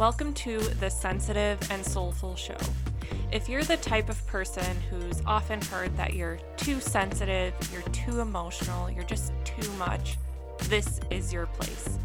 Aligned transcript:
Welcome 0.00 0.32
to 0.32 0.60
the 0.80 0.88
Sensitive 0.88 1.58
and 1.70 1.84
Soulful 1.84 2.34
Show. 2.34 2.56
If 3.32 3.50
you're 3.50 3.62
the 3.62 3.76
type 3.76 4.08
of 4.08 4.26
person 4.26 4.64
who's 4.88 5.20
often 5.26 5.60
heard 5.60 5.94
that 5.98 6.14
you're 6.14 6.38
too 6.56 6.80
sensitive, 6.80 7.52
you're 7.70 7.82
too 7.92 8.20
emotional, 8.20 8.90
you're 8.90 9.04
just 9.04 9.34
too 9.44 9.70
much, 9.72 10.16
this 10.70 11.00
is 11.10 11.34
your 11.34 11.44
place. 11.44 11.98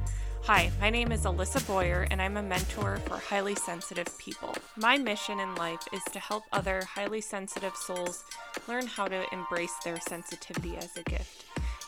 Hi, 0.44 0.72
my 0.82 0.90
name 0.90 1.14
is 1.14 1.24
Alissa 1.24 1.66
Boyer, 1.66 2.06
and 2.12 2.22
I'm 2.22 2.36
a 2.36 2.44
mentor 2.44 2.98
for 3.06 3.16
highly 3.16 3.56
sensitive 3.56 4.18
people. 4.18 4.54
My 4.76 4.98
mission 4.98 5.40
in 5.40 5.56
life 5.56 5.88
is 5.94 6.04
to 6.12 6.20
help 6.20 6.44
other 6.52 6.82
highly 6.84 7.22
sensitive 7.22 7.78
souls 7.78 8.26
learn 8.68 8.88
how 8.88 9.08
to 9.08 9.24
embrace 9.32 9.76
their 9.86 10.02
sensitivity 10.02 10.76
as 10.76 10.98
a 10.98 11.04
gift. 11.04 11.45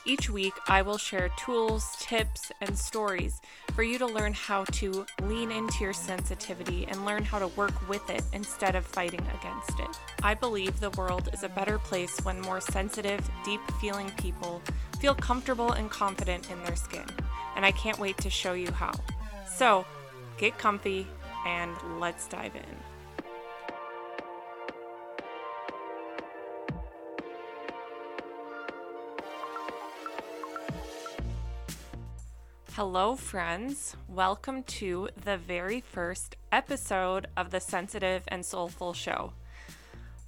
Each 0.08 0.30
week, 0.30 0.54
I 0.70 0.84
will 0.84 0.98
share 0.98 1.28
tools, 1.36 1.98
tips, 2.00 2.50
and 2.62 2.78
stories 2.78 3.42
for 3.74 3.84
you 3.84 3.98
to 4.00 4.06
learn 4.06 4.32
how 4.32 4.64
to 4.64 5.06
lean 5.24 5.52
into 5.52 5.84
your 5.84 5.92
sensitivity 5.92 6.88
and 6.88 7.04
learn 7.04 7.26
how 7.26 7.40
to 7.40 7.48
work 7.48 7.90
with 7.90 8.10
it 8.10 8.24
instead 8.32 8.78
of 8.78 8.86
fighting 8.86 9.20
against 9.38 9.78
it. 9.82 10.00
I 10.24 10.34
believe 10.34 10.80
the 10.80 10.92
world 10.92 11.28
is 11.34 11.44
a 11.44 11.50
better 11.50 11.78
place 11.78 12.22
when 12.24 12.40
more 12.40 12.62
sensitive, 12.62 13.20
deep 13.44 13.60
feeling 13.82 14.10
people 14.12 14.62
feel 14.98 15.14
comfortable 15.14 15.74
and 15.74 15.92
confident 15.92 16.50
in 16.50 16.64
their 16.64 16.78
skin, 16.78 17.06
and 17.58 17.66
I 17.66 17.72
can't 17.72 18.00
wait 18.00 18.18
to 18.20 18.30
show 18.30 18.54
you 18.54 18.72
how. 18.72 18.94
So, 19.58 19.86
get 20.38 20.58
comfy 20.58 21.06
and 21.46 21.76
let's 22.00 22.30
dive 22.30 22.56
in. 22.56 22.77
Hello, 32.78 33.16
friends. 33.16 33.96
Welcome 34.08 34.62
to 34.62 35.10
the 35.24 35.36
very 35.36 35.82
first 35.82 36.36
episode 36.52 37.26
of 37.36 37.50
the 37.50 37.60
Sensitive 37.60 38.22
and 38.28 38.46
Soulful 38.46 38.94
Show. 38.94 39.34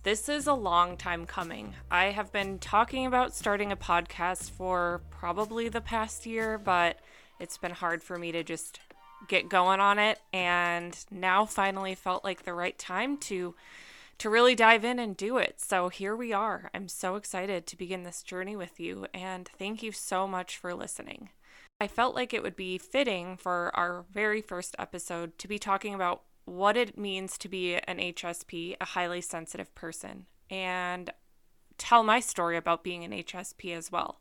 This 0.01 0.27
is 0.27 0.47
a 0.47 0.55
long 0.55 0.97
time 0.97 1.27
coming. 1.27 1.75
I 1.91 2.05
have 2.05 2.31
been 2.31 2.57
talking 2.57 3.05
about 3.05 3.35
starting 3.35 3.71
a 3.71 3.77
podcast 3.77 4.49
for 4.49 5.01
probably 5.11 5.69
the 5.69 5.79
past 5.79 6.25
year, 6.25 6.57
but 6.57 6.97
it's 7.39 7.59
been 7.59 7.69
hard 7.69 8.01
for 8.01 8.17
me 8.17 8.31
to 8.31 8.43
just 8.43 8.79
get 9.27 9.47
going 9.47 9.79
on 9.79 9.99
it 9.99 10.17
and 10.33 10.97
now 11.11 11.45
finally 11.45 11.93
felt 11.93 12.23
like 12.23 12.45
the 12.45 12.53
right 12.55 12.79
time 12.79 13.17
to 13.17 13.53
to 14.17 14.27
really 14.27 14.55
dive 14.55 14.83
in 14.83 14.97
and 14.97 15.15
do 15.15 15.37
it. 15.37 15.61
So 15.61 15.89
here 15.89 16.15
we 16.15 16.33
are. 16.33 16.71
I'm 16.73 16.87
so 16.87 17.15
excited 17.15 17.67
to 17.67 17.77
begin 17.77 18.01
this 18.01 18.23
journey 18.23 18.55
with 18.55 18.79
you 18.79 19.05
and 19.13 19.47
thank 19.59 19.83
you 19.83 19.91
so 19.91 20.27
much 20.27 20.57
for 20.57 20.73
listening. 20.73 21.29
I 21.81 21.87
felt 21.87 22.13
like 22.13 22.33
it 22.33 22.43
would 22.43 22.57
be 22.57 22.77
fitting 22.77 23.37
for 23.37 23.71
our 23.73 24.05
very 24.11 24.41
first 24.41 24.75
episode 24.77 25.37
to 25.39 25.47
be 25.47 25.57
talking 25.57 25.93
about 25.93 26.23
what 26.43 26.75
it 26.75 26.97
means 26.97 27.37
to 27.37 27.47
be 27.47 27.75
an 27.75 27.99
HSP, 27.99 28.75
a 28.81 28.85
highly 28.85 29.21
sensitive 29.21 29.73
person, 29.75 30.25
and 30.49 31.11
tell 31.77 32.03
my 32.03 32.19
story 32.19 32.57
about 32.57 32.83
being 32.83 33.03
an 33.03 33.11
HSP 33.11 33.73
as 33.73 33.91
well. 33.91 34.19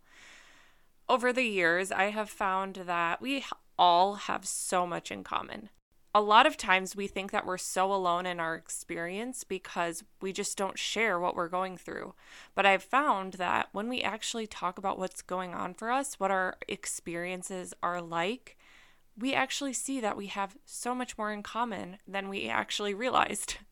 Over 1.09 1.33
the 1.33 1.43
years, 1.43 1.91
I 1.91 2.11
have 2.11 2.31
found 2.31 2.77
that 2.87 3.21
we 3.21 3.45
all 3.79 4.15
have 4.15 4.47
so 4.47 4.87
much 4.87 5.11
in 5.11 5.25
common 5.25 5.71
a 6.15 6.21
lot 6.21 6.47
of 6.47 6.57
times 6.57 6.97
we 6.97 7.07
think 7.07 7.31
that 7.31 7.45
we're 7.45 7.59
so 7.59 7.93
alone 7.93 8.25
in 8.25 8.41
our 8.41 8.55
experience 8.55 9.45
because 9.45 10.03
we 10.21 10.33
just 10.33 10.57
don't 10.57 10.79
share 10.79 11.21
what 11.21 11.37
we're 11.37 11.49
going 11.49 11.77
through. 11.77 12.15
But 12.55 12.67
I've 12.67 12.83
found 12.83 13.35
that 13.35 13.69
when 13.73 13.89
we 13.89 14.03
actually 14.03 14.47
talk 14.47 14.79
about 14.79 14.99
what's 14.99 15.23
going 15.23 15.55
on 15.55 15.75
for 15.75 15.91
us, 15.91 16.19
what 16.19 16.31
our 16.31 16.57
experiences 16.67 17.75
are 17.83 18.01
like, 18.01 18.57
we 19.19 19.35
actually 19.35 19.73
see 19.73 20.01
that 20.01 20.17
we 20.17 20.27
have 20.27 20.57
so 20.65 20.95
much 20.95 21.19
more 21.19 21.33
in 21.33 21.43
common 21.43 21.99
than 22.07 22.29
we 22.29 22.49
actually 22.49 22.95
realized. 22.95 23.57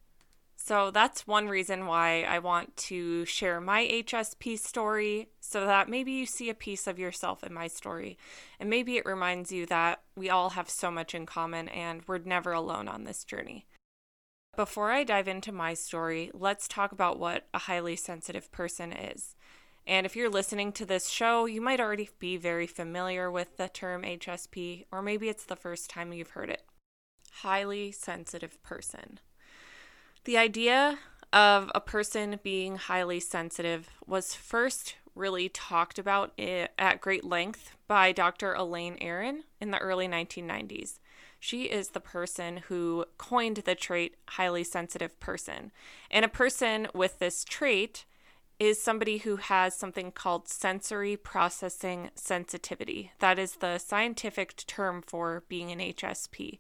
So 0.67 0.91
that's 0.91 1.29
one 1.29 1.47
reason 1.47 1.87
why 1.87 2.23
I 2.25 2.41
want 2.41 2.77
to 2.89 3.25
share 3.25 3.61
my 3.61 3.87
HSP 3.87 4.59
story 4.59 5.29
so 5.39 5.65
that 5.65 5.89
maybe 5.89 6.11
you 6.11 6.27
see 6.27 6.51
a 6.51 6.55
piece 6.55 6.89
of 6.89 6.99
yourself 6.99 7.45
in 7.45 7.55
my 7.55 7.69
story. 7.69 8.19
And 8.59 8.69
maybe 8.69 8.97
it 8.97 9.07
reminds 9.07 9.53
you 9.53 9.67
that 9.67 10.03
we 10.17 10.29
all 10.29 10.51
have 10.51 10.69
so 10.69 10.91
much 10.91 11.15
in 11.15 11.25
common 11.25 11.69
and 11.69 12.03
we're 12.09 12.19
never 12.19 12.51
alone 12.51 12.89
on 12.89 13.05
this 13.05 13.23
journey. 13.23 13.69
Before 14.57 14.91
I 14.91 15.05
dive 15.05 15.29
into 15.29 15.53
my 15.53 15.73
story, 15.73 16.33
let's 16.35 16.67
talk 16.67 16.91
about 16.91 17.21
what 17.21 17.47
a 17.55 17.59
highly 17.59 17.95
sensitive 17.95 18.51
person 18.51 18.93
is. 18.93 19.37
And 19.87 20.05
if 20.05 20.17
you're 20.17 20.29
listening 20.29 20.73
to 20.73 20.85
this 20.85 21.09
show, 21.09 21.47
you 21.47 21.61
might 21.61 21.79
already 21.79 22.11
be 22.19 22.37
very 22.37 22.67
familiar 22.67 23.31
with 23.31 23.57
the 23.57 23.69
term 23.69 24.03
HSP, 24.03 24.87
or 24.91 25.01
maybe 25.01 25.29
it's 25.29 25.45
the 25.45 25.55
first 25.55 25.91
time 25.91 26.13
you've 26.13 26.31
heard 26.31 26.51
it. 26.51 26.65
Highly 27.31 27.93
sensitive 27.93 28.61
person. 28.65 29.21
The 30.27 30.39
idea 30.39 30.99
of 31.33 31.71
a 31.73 31.81
person 31.81 32.41
being 32.43 32.75
highly 32.75 33.21
sensitive 33.21 33.89
was 34.09 34.35
first 34.35 34.97
really 35.15 35.49
talked 35.49 36.01
about 36.01 36.37
at 36.37 37.01
great 37.01 37.23
length 37.23 37.77
by 37.87 38.11
Dr. 38.11 38.53
Elaine 38.53 38.99
Aron 39.01 39.45
in 39.61 39.71
the 39.71 39.79
early 39.79 40.09
1990s. 40.09 40.99
She 41.39 41.67
is 41.67 41.91
the 41.91 42.01
person 42.01 42.57
who 42.67 43.05
coined 43.19 43.59
the 43.59 43.77
trait 43.77 44.17
highly 44.31 44.65
sensitive 44.65 45.21
person. 45.21 45.71
And 46.11 46.25
a 46.25 46.29
person 46.29 46.89
with 46.93 47.21
this 47.21 47.45
trait 47.45 48.05
is 48.59 48.83
somebody 48.83 49.19
who 49.19 49.37
has 49.37 49.77
something 49.77 50.11
called 50.11 50.49
sensory 50.49 51.17
processing 51.17 52.11
sensitivity. 52.17 53.13
That 53.21 53.39
is 53.39 53.57
the 53.57 53.79
scientific 53.79 54.57
term 54.67 55.05
for 55.07 55.45
being 55.49 55.71
an 55.71 55.79
HSP. 55.79 56.59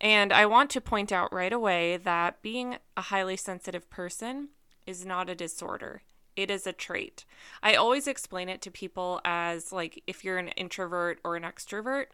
And 0.00 0.32
I 0.32 0.46
want 0.46 0.70
to 0.70 0.80
point 0.80 1.12
out 1.12 1.32
right 1.32 1.52
away 1.52 1.98
that 1.98 2.40
being 2.42 2.76
a 2.96 3.02
highly 3.02 3.36
sensitive 3.36 3.90
person 3.90 4.48
is 4.86 5.04
not 5.04 5.28
a 5.28 5.34
disorder. 5.34 6.02
It 6.36 6.50
is 6.50 6.66
a 6.66 6.72
trait. 6.72 7.24
I 7.62 7.74
always 7.74 8.06
explain 8.06 8.48
it 8.48 8.62
to 8.62 8.70
people 8.70 9.20
as 9.24 9.72
like 9.72 10.02
if 10.06 10.24
you're 10.24 10.38
an 10.38 10.48
introvert 10.48 11.18
or 11.22 11.36
an 11.36 11.42
extrovert, 11.42 12.06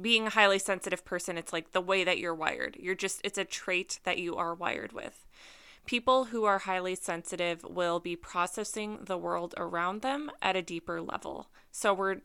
being 0.00 0.26
a 0.26 0.30
highly 0.30 0.58
sensitive 0.58 1.04
person, 1.04 1.36
it's 1.36 1.52
like 1.52 1.72
the 1.72 1.80
way 1.80 2.04
that 2.04 2.18
you're 2.18 2.34
wired. 2.34 2.76
You're 2.80 2.94
just, 2.94 3.20
it's 3.24 3.38
a 3.38 3.44
trait 3.44 3.98
that 4.04 4.18
you 4.18 4.36
are 4.36 4.54
wired 4.54 4.92
with. 4.92 5.26
People 5.86 6.26
who 6.26 6.44
are 6.44 6.58
highly 6.58 6.94
sensitive 6.94 7.64
will 7.64 7.98
be 7.98 8.14
processing 8.14 9.00
the 9.02 9.18
world 9.18 9.54
around 9.56 10.02
them 10.02 10.30
at 10.40 10.56
a 10.56 10.62
deeper 10.62 11.00
level. 11.00 11.48
So 11.72 11.92
we're 11.92 12.20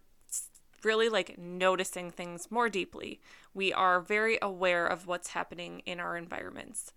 really 0.84 1.10
like 1.10 1.38
noticing 1.38 2.12
things 2.12 2.50
more 2.52 2.70
deeply. 2.70 3.22
We 3.54 3.74
are 3.74 4.00
very 4.00 4.38
aware 4.42 4.86
of 4.86 5.08
what's 5.08 5.30
happening 5.30 5.82
in 5.86 6.00
our 6.00 6.18
environments. 6.18 6.94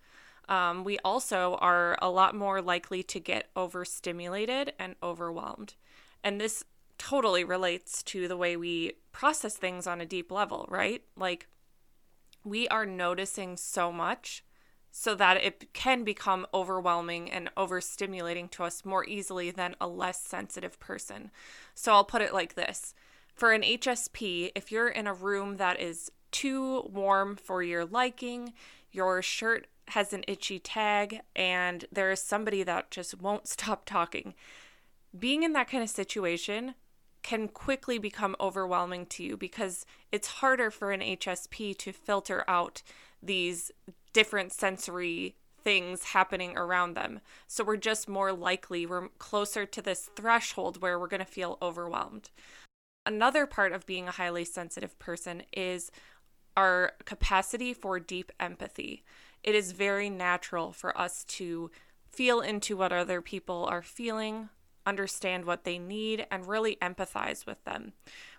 Um, 0.49 0.83
we 0.83 0.97
also 0.99 1.55
are 1.61 1.97
a 2.01 2.09
lot 2.09 2.35
more 2.35 2.61
likely 2.61 3.03
to 3.03 3.19
get 3.19 3.49
overstimulated 3.55 4.73
and 4.79 4.95
overwhelmed. 5.03 5.75
And 6.23 6.39
this 6.39 6.63
totally 6.97 7.43
relates 7.43 8.01
to 8.03 8.27
the 8.27 8.37
way 8.37 8.55
we 8.55 8.93
process 9.11 9.55
things 9.55 9.85
on 9.85 10.01
a 10.01 10.05
deep 10.05 10.31
level, 10.31 10.65
right? 10.69 11.03
Like, 11.15 11.47
we 12.43 12.67
are 12.69 12.85
noticing 12.85 13.57
so 13.57 13.91
much 13.91 14.43
so 14.89 15.13
that 15.15 15.37
it 15.37 15.73
can 15.73 16.03
become 16.03 16.47
overwhelming 16.53 17.29
and 17.29 17.51
overstimulating 17.55 18.49
to 18.49 18.63
us 18.63 18.85
more 18.85 19.05
easily 19.05 19.51
than 19.51 19.75
a 19.79 19.87
less 19.87 20.21
sensitive 20.21 20.79
person. 20.79 21.29
So 21.75 21.91
I'll 21.93 22.05
put 22.05 22.21
it 22.21 22.33
like 22.33 22.55
this 22.55 22.95
for 23.37 23.53
an 23.53 23.61
HSP, 23.61 24.51
if 24.55 24.71
you're 24.71 24.89
in 24.89 25.05
a 25.05 25.13
room 25.13 25.57
that 25.57 25.79
is 25.79 26.11
too 26.31 26.89
warm 26.91 27.35
for 27.35 27.61
your 27.61 27.85
liking, 27.85 28.53
your 28.91 29.21
shirt 29.21 29.67
has 29.89 30.11
an 30.11 30.23
itchy 30.27 30.59
tag, 30.59 31.21
and 31.35 31.85
there 31.91 32.11
is 32.11 32.19
somebody 32.19 32.63
that 32.63 32.91
just 32.91 33.21
won't 33.21 33.47
stop 33.47 33.85
talking, 33.85 34.33
being 35.17 35.43
in 35.43 35.53
that 35.53 35.69
kind 35.69 35.83
of 35.83 35.89
situation 35.89 36.73
can 37.21 37.47
quickly 37.47 37.97
become 37.97 38.35
overwhelming 38.39 39.05
to 39.05 39.23
you 39.23 39.37
because 39.37 39.85
it's 40.11 40.27
harder 40.27 40.71
for 40.71 40.91
an 40.91 41.01
HSP 41.01 41.77
to 41.77 41.91
filter 41.91 42.43
out 42.47 42.81
these 43.21 43.71
different 44.13 44.51
sensory 44.51 45.35
things 45.63 46.05
happening 46.05 46.57
around 46.57 46.93
them. 46.93 47.19
So 47.47 47.63
we're 47.63 47.77
just 47.77 48.07
more 48.07 48.31
likely, 48.31 48.85
we're 48.85 49.09
closer 49.19 49.65
to 49.65 49.81
this 49.81 50.09
threshold 50.15 50.81
where 50.81 50.97
we're 50.97 51.07
going 51.07 51.19
to 51.19 51.25
feel 51.25 51.57
overwhelmed 51.61 52.29
another 53.07 53.45
part 53.45 53.71
of 53.71 53.85
being 53.85 54.07
a 54.07 54.11
highly 54.11 54.43
sensitive 54.43 54.99
person 54.99 55.41
is 55.53 55.91
our 56.57 56.91
capacity 57.05 57.73
for 57.73 57.99
deep 57.99 58.31
empathy. 58.39 59.03
It 59.43 59.55
is 59.55 59.71
very 59.71 60.09
natural 60.09 60.73
for 60.73 60.95
us 60.99 61.23
to 61.25 61.71
feel 62.11 62.41
into 62.41 62.75
what 62.75 62.91
other 62.91 63.21
people 63.21 63.65
are 63.69 63.81
feeling, 63.81 64.49
understand 64.85 65.45
what 65.45 65.63
they 65.63 65.77
need, 65.77 66.25
and 66.29 66.47
really 66.47 66.77
empathize 66.81 67.45
with 67.45 67.63
them. 67.63 67.93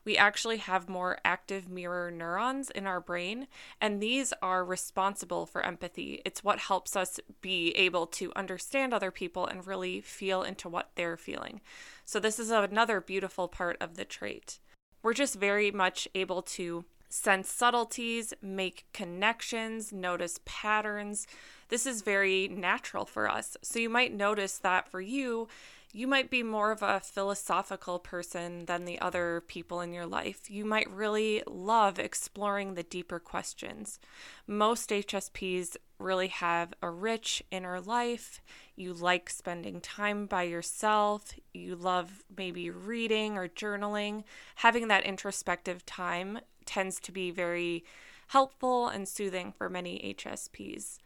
We 0.04 0.16
actually 0.16 0.56
have 0.58 0.88
more 0.88 1.18
active 1.24 1.68
mirror 1.68 2.10
neurons 2.10 2.70
in 2.70 2.86
our 2.86 3.00
brain, 3.00 3.46
and 3.80 4.02
these 4.02 4.32
are 4.42 4.64
responsible 4.64 5.46
for 5.46 5.64
empathy. 5.64 6.20
It's 6.24 6.42
what 6.44 6.58
helps 6.58 6.96
us 6.96 7.20
be 7.40 7.70
able 7.72 8.06
to 8.08 8.32
understand 8.34 8.92
other 8.92 9.10
people 9.10 9.46
and 9.46 9.66
really 9.66 10.00
feel 10.00 10.42
into 10.42 10.68
what 10.68 10.90
they're 10.94 11.16
feeling. 11.16 11.60
So, 12.08 12.18
this 12.18 12.38
is 12.38 12.50
another 12.50 13.02
beautiful 13.02 13.48
part 13.48 13.76
of 13.82 13.96
the 13.96 14.04
trait. 14.06 14.60
We're 15.02 15.12
just 15.12 15.34
very 15.34 15.70
much 15.70 16.08
able 16.14 16.40
to 16.56 16.86
sense 17.10 17.50
subtleties, 17.50 18.32
make 18.40 18.86
connections, 18.94 19.92
notice 19.92 20.40
patterns. 20.46 21.26
This 21.68 21.84
is 21.84 22.00
very 22.00 22.48
natural 22.48 23.04
for 23.04 23.30
us. 23.30 23.58
So 23.60 23.78
you 23.78 23.90
might 23.90 24.14
notice 24.14 24.56
that 24.56 24.88
for 24.88 25.02
you, 25.02 25.48
you 25.92 26.06
might 26.06 26.30
be 26.30 26.42
more 26.42 26.70
of 26.70 26.82
a 26.82 27.00
philosophical 27.00 27.98
person 27.98 28.64
than 28.64 28.86
the 28.86 28.98
other 29.02 29.42
people 29.46 29.82
in 29.82 29.92
your 29.92 30.06
life. 30.06 30.50
You 30.50 30.64
might 30.64 30.90
really 30.90 31.42
love 31.46 31.98
exploring 31.98 32.72
the 32.72 32.82
deeper 32.84 33.18
questions. 33.18 34.00
Most 34.46 34.88
HSPs 34.88 35.76
really 35.98 36.28
have 36.28 36.72
a 36.82 36.90
rich 36.90 37.42
inner 37.50 37.80
life. 37.80 38.40
You 38.76 38.94
like 38.94 39.30
spending 39.30 39.80
time 39.80 40.26
by 40.26 40.44
yourself. 40.44 41.34
You 41.52 41.76
love 41.76 42.22
maybe 42.36 42.70
reading 42.70 43.36
or 43.36 43.48
journaling. 43.48 44.24
Having 44.56 44.88
that 44.88 45.04
introspective 45.04 45.84
time 45.84 46.40
tends 46.64 47.00
to 47.00 47.12
be 47.12 47.30
very 47.30 47.84
helpful 48.28 48.88
and 48.88 49.08
soothing 49.08 49.52
for 49.56 49.68
many 49.68 50.14
HSPs 50.16 50.98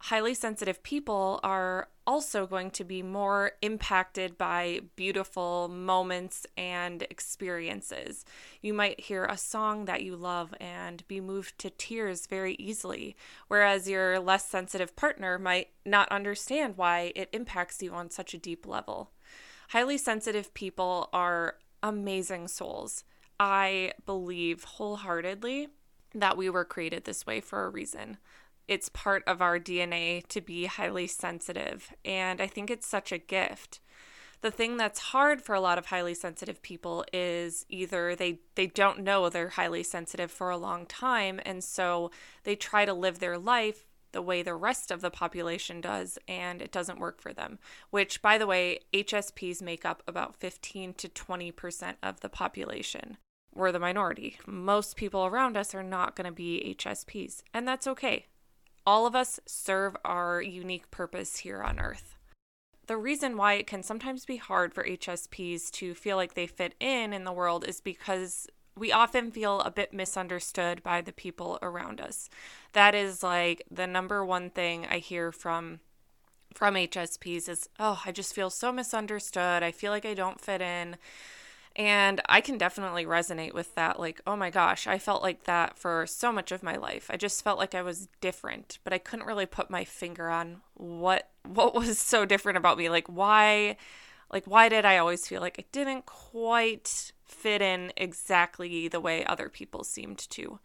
highly 0.00 0.32
sensitive 0.34 0.82
people 0.82 1.40
are 1.42 1.88
also 2.06 2.46
going 2.46 2.70
to 2.70 2.84
be 2.84 3.02
more 3.02 3.52
impacted 3.60 4.36
by 4.38 4.80
beautiful 4.96 5.68
moments 5.68 6.46
and 6.56 7.02
experiences. 7.02 8.24
You 8.62 8.72
might 8.72 8.98
hear 8.98 9.26
a 9.26 9.36
song 9.36 9.84
that 9.84 10.02
you 10.02 10.16
love 10.16 10.54
and 10.58 11.06
be 11.06 11.20
moved 11.20 11.58
to 11.58 11.70
tears 11.70 12.26
very 12.26 12.54
easily, 12.54 13.14
whereas 13.48 13.88
your 13.88 14.18
less 14.18 14.48
sensitive 14.48 14.96
partner 14.96 15.38
might 15.38 15.68
not 15.84 16.10
understand 16.10 16.76
why 16.76 17.12
it 17.14 17.28
impacts 17.32 17.82
you 17.82 17.92
on 17.92 18.10
such 18.10 18.32
a 18.32 18.38
deep 18.38 18.66
level. 18.66 19.10
Highly 19.68 19.98
sensitive 19.98 20.52
people 20.54 21.10
are 21.12 21.56
amazing 21.82 22.48
souls. 22.48 23.04
I 23.38 23.92
believe 24.06 24.64
wholeheartedly 24.64 25.68
that 26.14 26.36
we 26.36 26.50
were 26.50 26.64
created 26.64 27.04
this 27.04 27.24
way 27.24 27.40
for 27.40 27.64
a 27.64 27.68
reason 27.68 28.16
it's 28.70 28.88
part 28.88 29.24
of 29.26 29.42
our 29.42 29.58
DNA 29.58 30.24
to 30.28 30.40
be 30.40 30.66
highly 30.66 31.08
sensitive. 31.08 31.92
And 32.04 32.40
I 32.40 32.46
think 32.46 32.70
it's 32.70 32.86
such 32.86 33.10
a 33.10 33.18
gift. 33.18 33.80
The 34.42 34.52
thing 34.52 34.76
that's 34.76 35.00
hard 35.00 35.42
for 35.42 35.56
a 35.56 35.60
lot 35.60 35.76
of 35.76 35.86
highly 35.86 36.14
sensitive 36.14 36.62
people 36.62 37.04
is 37.12 37.66
either 37.68 38.14
they, 38.14 38.38
they 38.54 38.68
don't 38.68 39.00
know 39.00 39.28
they're 39.28 39.48
highly 39.48 39.82
sensitive 39.82 40.30
for 40.30 40.50
a 40.50 40.56
long 40.56 40.86
time, 40.86 41.40
and 41.44 41.64
so 41.64 42.12
they 42.44 42.54
try 42.54 42.84
to 42.84 42.94
live 42.94 43.18
their 43.18 43.36
life 43.36 43.86
the 44.12 44.22
way 44.22 44.40
the 44.40 44.54
rest 44.54 44.92
of 44.92 45.00
the 45.00 45.10
population 45.10 45.80
does, 45.80 46.16
and 46.28 46.62
it 46.62 46.70
doesn't 46.70 47.00
work 47.00 47.20
for 47.20 47.32
them. 47.32 47.58
Which, 47.90 48.22
by 48.22 48.38
the 48.38 48.46
way, 48.46 48.78
HSPs 48.92 49.60
make 49.60 49.84
up 49.84 50.02
about 50.06 50.36
15 50.36 50.94
to 50.94 51.08
20% 51.08 51.96
of 52.04 52.20
the 52.20 52.28
population. 52.28 53.18
We're 53.52 53.72
the 53.72 53.80
minority. 53.80 54.38
Most 54.46 54.96
people 54.96 55.26
around 55.26 55.56
us 55.56 55.74
are 55.74 55.82
not 55.82 56.14
going 56.14 56.26
to 56.26 56.32
be 56.32 56.76
HSPs, 56.78 57.42
and 57.52 57.66
that's 57.66 57.88
okay. 57.88 58.26
All 58.86 59.06
of 59.06 59.14
us 59.14 59.40
serve 59.46 59.96
our 60.04 60.40
unique 60.40 60.90
purpose 60.90 61.38
here 61.38 61.62
on 61.62 61.78
earth. 61.78 62.16
The 62.86 62.96
reason 62.96 63.36
why 63.36 63.54
it 63.54 63.66
can 63.66 63.82
sometimes 63.82 64.24
be 64.24 64.38
hard 64.38 64.74
for 64.74 64.82
HSPs 64.84 65.70
to 65.72 65.94
feel 65.94 66.16
like 66.16 66.34
they 66.34 66.46
fit 66.46 66.74
in 66.80 67.12
in 67.12 67.24
the 67.24 67.32
world 67.32 67.64
is 67.64 67.80
because 67.80 68.48
we 68.76 68.90
often 68.90 69.30
feel 69.30 69.60
a 69.60 69.70
bit 69.70 69.92
misunderstood 69.92 70.82
by 70.82 71.00
the 71.00 71.12
people 71.12 71.58
around 71.62 72.00
us. 72.00 72.28
That 72.72 72.94
is 72.94 73.22
like 73.22 73.62
the 73.70 73.86
number 73.86 74.24
one 74.24 74.50
thing 74.50 74.86
I 74.86 74.98
hear 74.98 75.30
from 75.30 75.80
from 76.52 76.74
HSPs 76.74 77.48
is, 77.48 77.68
"Oh, 77.78 78.02
I 78.04 78.10
just 78.10 78.34
feel 78.34 78.50
so 78.50 78.72
misunderstood. 78.72 79.62
I 79.62 79.70
feel 79.70 79.92
like 79.92 80.04
I 80.04 80.14
don't 80.14 80.40
fit 80.40 80.60
in." 80.60 80.96
And 81.80 82.20
I 82.28 82.42
can 82.42 82.58
definitely 82.58 83.06
resonate 83.06 83.54
with 83.54 83.74
that. 83.74 83.98
Like, 83.98 84.20
oh 84.26 84.36
my 84.36 84.50
gosh, 84.50 84.86
I 84.86 84.98
felt 84.98 85.22
like 85.22 85.44
that 85.44 85.78
for 85.78 86.06
so 86.06 86.30
much 86.30 86.52
of 86.52 86.62
my 86.62 86.76
life. 86.76 87.06
I 87.08 87.16
just 87.16 87.42
felt 87.42 87.58
like 87.58 87.74
I 87.74 87.80
was 87.80 88.08
different, 88.20 88.78
but 88.84 88.92
I 88.92 88.98
couldn't 88.98 89.24
really 89.24 89.46
put 89.46 89.70
my 89.70 89.84
finger 89.84 90.28
on 90.28 90.60
what 90.74 91.30
what 91.42 91.74
was 91.74 91.98
so 91.98 92.26
different 92.26 92.58
about 92.58 92.76
me. 92.76 92.90
Like 92.90 93.06
why 93.06 93.78
like 94.30 94.44
why 94.44 94.68
did 94.68 94.84
I 94.84 94.98
always 94.98 95.26
feel 95.26 95.40
like 95.40 95.56
I 95.58 95.64
didn't 95.72 96.04
quite 96.04 97.12
fit 97.24 97.62
in 97.62 97.94
exactly 97.96 98.86
the 98.86 99.00
way 99.00 99.24
other 99.24 99.48
people 99.48 99.82
seemed 99.82 100.18
to? 100.18 100.58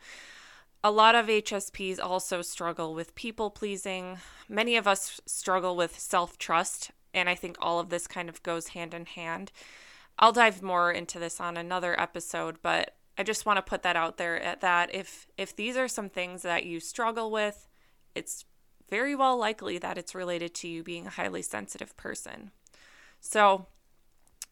A 0.83 0.91
lot 0.91 1.15
of 1.15 1.27
HSPs 1.27 1.97
also 1.97 2.41
struggle 2.41 2.93
with 2.93 3.15
people 3.15 3.49
pleasing. 3.49 4.17
Many 4.49 4.75
of 4.75 4.85
us 4.85 5.21
struggle 5.25 5.77
with 5.77 5.97
self 5.97 6.37
trust, 6.37 6.91
and 7.13 7.29
I 7.29 7.35
think 7.35 7.55
all 7.61 7.79
of 7.79 7.87
this 7.87 8.05
kind 8.05 8.27
of 8.27 8.43
goes 8.43 8.67
hand 8.69 8.93
in 8.93 9.05
hand. 9.05 9.53
I'll 10.17 10.31
dive 10.31 10.61
more 10.61 10.91
into 10.91 11.19
this 11.19 11.41
on 11.41 11.57
another 11.57 11.99
episode, 11.99 12.57
but 12.61 12.95
I 13.17 13.23
just 13.23 13.45
want 13.45 13.57
to 13.57 13.61
put 13.61 13.83
that 13.83 13.95
out 13.95 14.17
there 14.17 14.41
at 14.41 14.61
that 14.61 14.93
if 14.93 15.27
if 15.37 15.55
these 15.55 15.77
are 15.77 15.87
some 15.87 16.09
things 16.09 16.41
that 16.41 16.65
you 16.65 16.79
struggle 16.79 17.31
with, 17.31 17.67
it's 18.13 18.45
very 18.89 19.15
well 19.15 19.37
likely 19.37 19.77
that 19.77 19.97
it's 19.97 20.15
related 20.15 20.53
to 20.55 20.67
you 20.67 20.83
being 20.83 21.07
a 21.07 21.11
highly 21.11 21.41
sensitive 21.41 21.95
person. 21.97 22.51
So, 23.19 23.67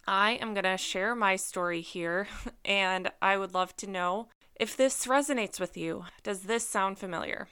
I 0.08 0.32
am 0.42 0.54
going 0.54 0.64
to 0.64 0.78
share 0.78 1.16
my 1.16 1.36
story 1.36 1.82
here 1.82 2.28
and 2.66 3.12
I 3.22 3.38
would 3.38 3.54
love 3.54 3.76
to 3.78 3.90
know 3.90 4.28
if 4.56 4.76
this 4.76 5.06
resonates 5.06 5.60
with 5.60 5.78
you. 5.78 6.06
Does 6.24 6.42
this 6.42 6.68
sound 6.68 6.98
familiar? 6.98 7.48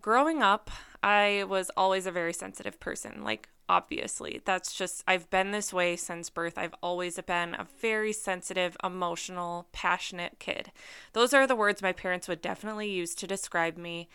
Growing 0.00 0.42
up, 0.42 0.70
I 1.02 1.44
was 1.48 1.70
always 1.76 2.06
a 2.06 2.12
very 2.12 2.32
sensitive 2.32 2.80
person. 2.80 3.22
Like 3.22 3.48
obviously. 3.68 4.40
That's 4.44 4.72
just, 4.74 5.02
I've 5.06 5.28
been 5.30 5.50
this 5.50 5.72
way 5.72 5.96
since 5.96 6.30
birth. 6.30 6.56
I've 6.56 6.74
always 6.82 7.18
been 7.20 7.54
a 7.54 7.66
very 7.80 8.12
sensitive, 8.12 8.76
emotional, 8.82 9.66
passionate 9.72 10.38
kid. 10.38 10.70
Those 11.12 11.34
are 11.34 11.46
the 11.46 11.56
words 11.56 11.82
my 11.82 11.92
parents 11.92 12.28
would 12.28 12.42
definitely 12.42 12.90
use 12.90 13.14
to 13.16 13.26
describe 13.26 13.76
me. 13.76 14.08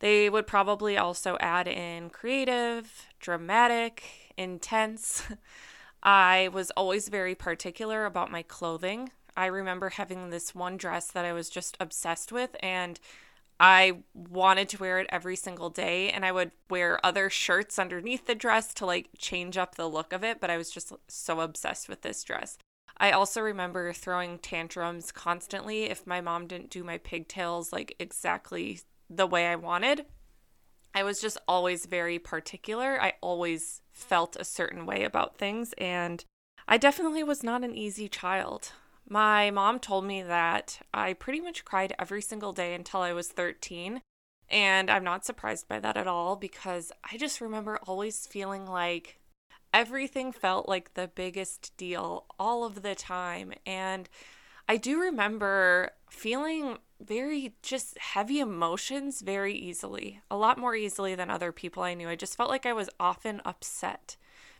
They 0.00 0.28
would 0.28 0.46
probably 0.46 0.96
also 0.96 1.36
add 1.40 1.68
in 1.68 2.10
creative, 2.10 3.06
dramatic, 3.20 4.32
intense. 4.36 5.22
I 6.02 6.48
was 6.52 6.72
always 6.72 7.08
very 7.08 7.34
particular 7.34 8.04
about 8.04 8.30
my 8.30 8.42
clothing. 8.42 9.10
I 9.36 9.46
remember 9.46 9.90
having 9.90 10.30
this 10.30 10.54
one 10.54 10.76
dress 10.76 11.06
that 11.12 11.24
I 11.24 11.32
was 11.32 11.48
just 11.48 11.76
obsessed 11.80 12.32
with, 12.32 12.56
and 12.60 12.98
I 13.62 13.98
wanted 14.12 14.68
to 14.70 14.78
wear 14.78 14.98
it 14.98 15.06
every 15.10 15.36
single 15.36 15.70
day 15.70 16.10
and 16.10 16.24
I 16.26 16.32
would 16.32 16.50
wear 16.68 16.98
other 17.06 17.30
shirts 17.30 17.78
underneath 17.78 18.26
the 18.26 18.34
dress 18.34 18.74
to 18.74 18.86
like 18.86 19.10
change 19.16 19.56
up 19.56 19.76
the 19.76 19.88
look 19.88 20.12
of 20.12 20.24
it, 20.24 20.40
but 20.40 20.50
I 20.50 20.56
was 20.56 20.68
just 20.68 20.92
so 21.06 21.38
obsessed 21.38 21.88
with 21.88 22.02
this 22.02 22.24
dress. 22.24 22.58
I 22.98 23.12
also 23.12 23.40
remember 23.40 23.92
throwing 23.92 24.38
tantrums 24.38 25.12
constantly 25.12 25.84
if 25.84 26.08
my 26.08 26.20
mom 26.20 26.48
didn't 26.48 26.70
do 26.70 26.82
my 26.82 26.98
pigtails 26.98 27.72
like 27.72 27.94
exactly 28.00 28.80
the 29.08 29.28
way 29.28 29.46
I 29.46 29.54
wanted. 29.54 30.06
I 30.92 31.04
was 31.04 31.20
just 31.20 31.38
always 31.46 31.86
very 31.86 32.18
particular. 32.18 33.00
I 33.00 33.12
always 33.20 33.80
felt 33.92 34.34
a 34.34 34.44
certain 34.44 34.86
way 34.86 35.04
about 35.04 35.38
things 35.38 35.72
and 35.78 36.24
I 36.66 36.78
definitely 36.78 37.22
was 37.22 37.44
not 37.44 37.62
an 37.62 37.76
easy 37.76 38.08
child. 38.08 38.72
My 39.08 39.50
mom 39.50 39.78
told 39.78 40.04
me 40.04 40.22
that 40.22 40.80
I 40.94 41.12
pretty 41.12 41.40
much 41.40 41.64
cried 41.64 41.94
every 41.98 42.22
single 42.22 42.52
day 42.52 42.74
until 42.74 43.00
I 43.00 43.12
was 43.12 43.28
13. 43.28 44.00
And 44.48 44.90
I'm 44.90 45.04
not 45.04 45.24
surprised 45.24 45.68
by 45.68 45.80
that 45.80 45.96
at 45.96 46.06
all 46.06 46.36
because 46.36 46.92
I 47.10 47.16
just 47.16 47.40
remember 47.40 47.78
always 47.86 48.26
feeling 48.26 48.66
like 48.66 49.18
everything 49.72 50.32
felt 50.32 50.68
like 50.68 50.94
the 50.94 51.08
biggest 51.08 51.76
deal 51.76 52.26
all 52.38 52.64
of 52.64 52.82
the 52.82 52.94
time. 52.94 53.52
And 53.66 54.08
I 54.68 54.76
do 54.76 55.00
remember 55.00 55.90
feeling 56.10 56.78
very 57.00 57.54
just 57.62 57.98
heavy 57.98 58.40
emotions 58.40 59.22
very 59.22 59.54
easily, 59.54 60.20
a 60.30 60.36
lot 60.36 60.58
more 60.58 60.76
easily 60.76 61.14
than 61.14 61.30
other 61.30 61.50
people 61.50 61.82
I 61.82 61.94
knew. 61.94 62.08
I 62.08 62.16
just 62.16 62.36
felt 62.36 62.50
like 62.50 62.66
I 62.66 62.72
was 62.72 62.90
often 63.00 63.40
upset. 63.44 64.16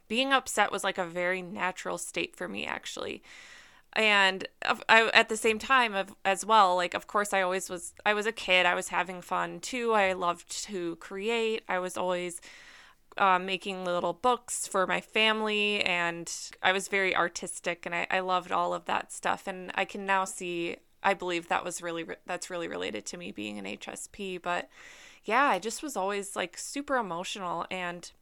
Being 0.08 0.32
upset 0.32 0.72
was 0.72 0.82
like 0.82 0.98
a 0.98 1.06
very 1.06 1.42
natural 1.42 1.98
state 1.98 2.34
for 2.34 2.48
me, 2.48 2.66
actually 2.66 3.22
and 3.94 4.46
I, 4.88 5.10
at 5.12 5.28
the 5.28 5.36
same 5.36 5.58
time 5.58 5.94
of, 5.94 6.14
as 6.24 6.44
well 6.44 6.76
like 6.76 6.94
of 6.94 7.06
course 7.06 7.32
i 7.32 7.42
always 7.42 7.68
was 7.68 7.94
i 8.06 8.14
was 8.14 8.26
a 8.26 8.32
kid. 8.32 8.66
I 8.66 8.74
was 8.74 8.88
having 8.88 9.20
fun 9.20 9.60
too. 9.60 9.92
I 9.92 10.12
loved 10.12 10.64
to 10.64 10.96
create. 10.96 11.62
I 11.68 11.78
was 11.78 11.96
always 11.96 12.40
uh, 13.18 13.38
making 13.38 13.84
little 13.84 14.14
books 14.14 14.66
for 14.66 14.86
my 14.86 15.00
family 15.00 15.82
and 15.82 16.32
i 16.62 16.72
was 16.72 16.88
very 16.88 17.14
artistic 17.14 17.84
and 17.84 17.94
I, 17.94 18.06
I 18.10 18.20
loved 18.20 18.52
all 18.52 18.72
of 18.74 18.86
that 18.86 19.12
stuff. 19.12 19.46
And 19.46 19.70
i 19.74 19.84
can 19.84 20.06
now 20.06 20.24
see 20.24 20.76
i 21.02 21.14
believe 21.14 21.48
that 21.48 21.64
was 21.64 21.82
really 21.82 22.06
that's 22.26 22.50
really 22.50 22.68
related 22.68 23.04
to 23.06 23.16
me 23.16 23.32
being 23.32 23.58
an 23.58 23.64
hsp 23.64 24.40
but 24.40 24.68
yeah 25.24 25.44
i 25.44 25.58
just 25.58 25.82
was 25.82 25.96
always 25.96 26.36
like 26.36 26.56
super 26.56 26.96
emotional 26.96 27.66
and 27.70 28.12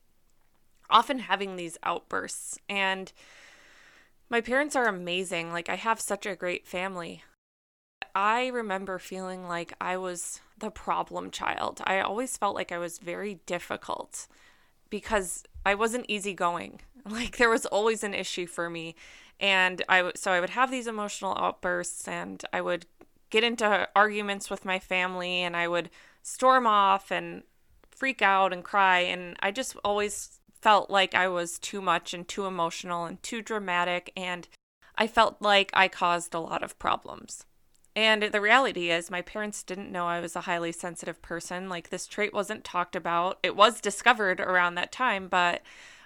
often 0.90 1.20
having 1.20 1.56
these 1.56 1.78
outbursts. 1.82 2.58
And 2.68 3.12
my 4.30 4.40
parents 4.40 4.76
are 4.76 4.86
amazing. 4.86 5.52
Like, 5.52 5.68
I 5.68 5.74
have 5.74 6.00
such 6.00 6.24
a 6.24 6.36
great 6.36 6.66
family. 6.66 7.24
I 8.14 8.46
remember 8.46 8.98
feeling 8.98 9.46
like 9.46 9.74
I 9.80 9.96
was 9.96 10.40
the 10.58 10.70
problem 10.70 11.30
child. 11.30 11.80
I 11.84 12.00
always 12.00 12.36
felt 12.36 12.54
like 12.54 12.72
I 12.72 12.78
was 12.78 12.98
very 12.98 13.40
difficult 13.46 14.28
because 14.88 15.44
I 15.66 15.74
wasn't 15.74 16.06
easygoing. 16.08 16.80
Like, 17.08 17.38
there 17.38 17.48
was 17.48 17.64
always 17.64 18.04
an 18.04 18.12
issue 18.12 18.46
for 18.46 18.68
me. 18.68 18.94
And 19.40 19.82
I 19.88 20.12
so 20.14 20.32
I 20.32 20.38
would 20.38 20.50
have 20.50 20.70
these 20.70 20.86
emotional 20.86 21.34
outbursts 21.38 22.06
and 22.06 22.44
I 22.52 22.60
would 22.60 22.84
get 23.30 23.42
into 23.42 23.88
arguments 23.96 24.50
with 24.50 24.66
my 24.66 24.78
family 24.78 25.38
and 25.40 25.56
I 25.56 25.66
would 25.66 25.88
storm 26.22 26.66
off 26.66 27.10
and 27.10 27.42
freak 27.90 28.20
out 28.20 28.52
and 28.52 28.62
cry. 28.62 28.98
And 28.98 29.36
I 29.40 29.50
just 29.50 29.76
always 29.82 30.39
felt 30.60 30.90
like 30.90 31.14
I 31.14 31.28
was 31.28 31.58
too 31.58 31.80
much 31.80 32.14
and 32.14 32.26
too 32.26 32.46
emotional 32.46 33.04
and 33.04 33.22
too 33.22 33.42
dramatic. 33.42 34.12
And 34.16 34.48
I 34.96 35.06
felt 35.06 35.36
like 35.40 35.70
I 35.72 35.88
caused 35.88 36.34
a 36.34 36.40
lot 36.40 36.62
of 36.62 36.78
problems. 36.78 37.44
And 37.96 38.22
the 38.22 38.40
reality 38.40 38.90
is, 38.90 39.10
my 39.10 39.20
parents 39.20 39.62
didn't 39.62 39.90
know 39.90 40.06
I 40.06 40.20
was 40.20 40.36
a 40.36 40.42
highly 40.42 40.70
sensitive 40.70 41.20
person. 41.22 41.68
Like, 41.68 41.90
this 41.90 42.06
trait 42.06 42.32
wasn't 42.32 42.62
talked 42.62 42.94
about. 42.94 43.38
It 43.42 43.56
was 43.56 43.80
discovered 43.80 44.40
around 44.40 44.76
that 44.76 44.92
time, 44.92 45.26
but 45.26 45.62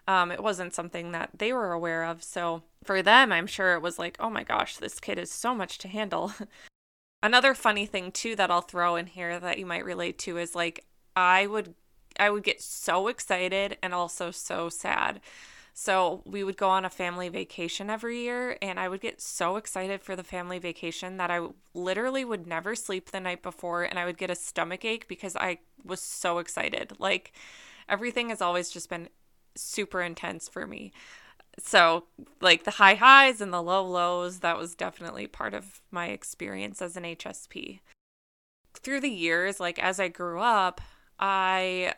um, 0.09 0.33
it 0.33 0.43
wasn't 0.43 0.75
something 0.75 1.13
that 1.13 1.31
they 1.37 1.53
were 1.53 1.73
aware 1.73 2.05
of. 2.05 2.23
So, 2.23 2.63
for 2.83 3.03
them, 3.03 3.33
I'm 3.33 3.47
sure 3.47 3.75
it 3.75 3.83
was 3.83 3.99
like, 3.99 4.17
oh 4.19 4.31
my 4.31 4.45
gosh, 4.45 4.77
this 4.77 4.99
kid 4.99 5.19
is 5.19 5.31
so 5.31 5.55
much 5.55 5.77
to 5.79 5.89
handle. 5.89 6.33
Another 7.23 7.55
funny 7.55 7.85
thing, 7.85 8.13
too, 8.13 8.35
that 8.37 8.51
I'll 8.51 8.61
throw 8.63 8.97
in 8.97 9.07
here 9.07 9.39
that 9.39 9.59
you 9.59 9.67
might 9.67 9.85
relate 9.85 10.19
to 10.21 10.39
is 10.39 10.55
like, 10.55 10.85
I 11.15 11.47
would. 11.47 11.75
I 12.19 12.31
would 12.31 12.43
get 12.45 12.61
so 12.61 13.09
excited 13.09 13.79
and 13.83 13.95
also 13.95 14.31
so 14.31 14.69
sad. 14.69 15.21
So 15.77 16.23
we 16.25 16.45
would 16.45 16.57
go 16.57 16.69
on 16.69 16.85
a 16.85 16.91
family 16.91 17.29
vacation 17.29 17.91
every 17.91 18.21
year, 18.21 18.57
and 18.63 18.79
I 18.79 18.89
would 18.89 19.01
get 19.01 19.21
so 19.21 19.57
excited 19.57 20.03
for 20.03 20.15
the 20.15 20.23
family 20.23 20.61
vacation 20.61 21.17
that 21.17 21.33
I 21.33 21.49
literally 21.75 22.25
would 22.25 22.47
never 22.47 22.77
sleep 22.77 23.11
the 23.11 23.19
night 23.19 23.43
before, 23.43 23.83
and 23.83 23.99
I 23.99 24.05
would 24.05 24.17
get 24.17 24.31
a 24.31 24.37
stomach 24.37 24.85
ache 24.85 25.09
because 25.09 25.35
I 25.35 25.59
was 25.85 26.01
so 26.01 26.39
excited. 26.39 26.93
Like 27.01 27.33
everything 27.89 28.29
has 28.29 28.41
always 28.41 28.71
just 28.71 28.89
been 28.89 29.09
super 29.57 30.01
intense 30.01 30.49
for 30.49 30.65
me. 30.65 30.93
So, 31.59 32.05
like 32.41 32.65
the 32.65 32.73
high 32.73 32.95
highs 32.95 33.41
and 33.41 33.53
the 33.53 33.63
low 33.63 33.85
lows, 33.85 34.41
that 34.41 34.59
was 34.59 34.77
definitely 34.77 35.27
part 35.27 35.55
of 35.55 35.81
my 35.91 36.07
experience 36.07 36.81
as 36.83 36.97
an 36.97 37.05
HSP. 37.05 37.81
Through 38.75 39.01
the 39.01 39.11
years, 39.11 39.59
like 39.59 39.79
as 39.81 39.99
I 39.99 40.09
grew 40.09 40.41
up, 40.41 40.81
I 41.19 41.95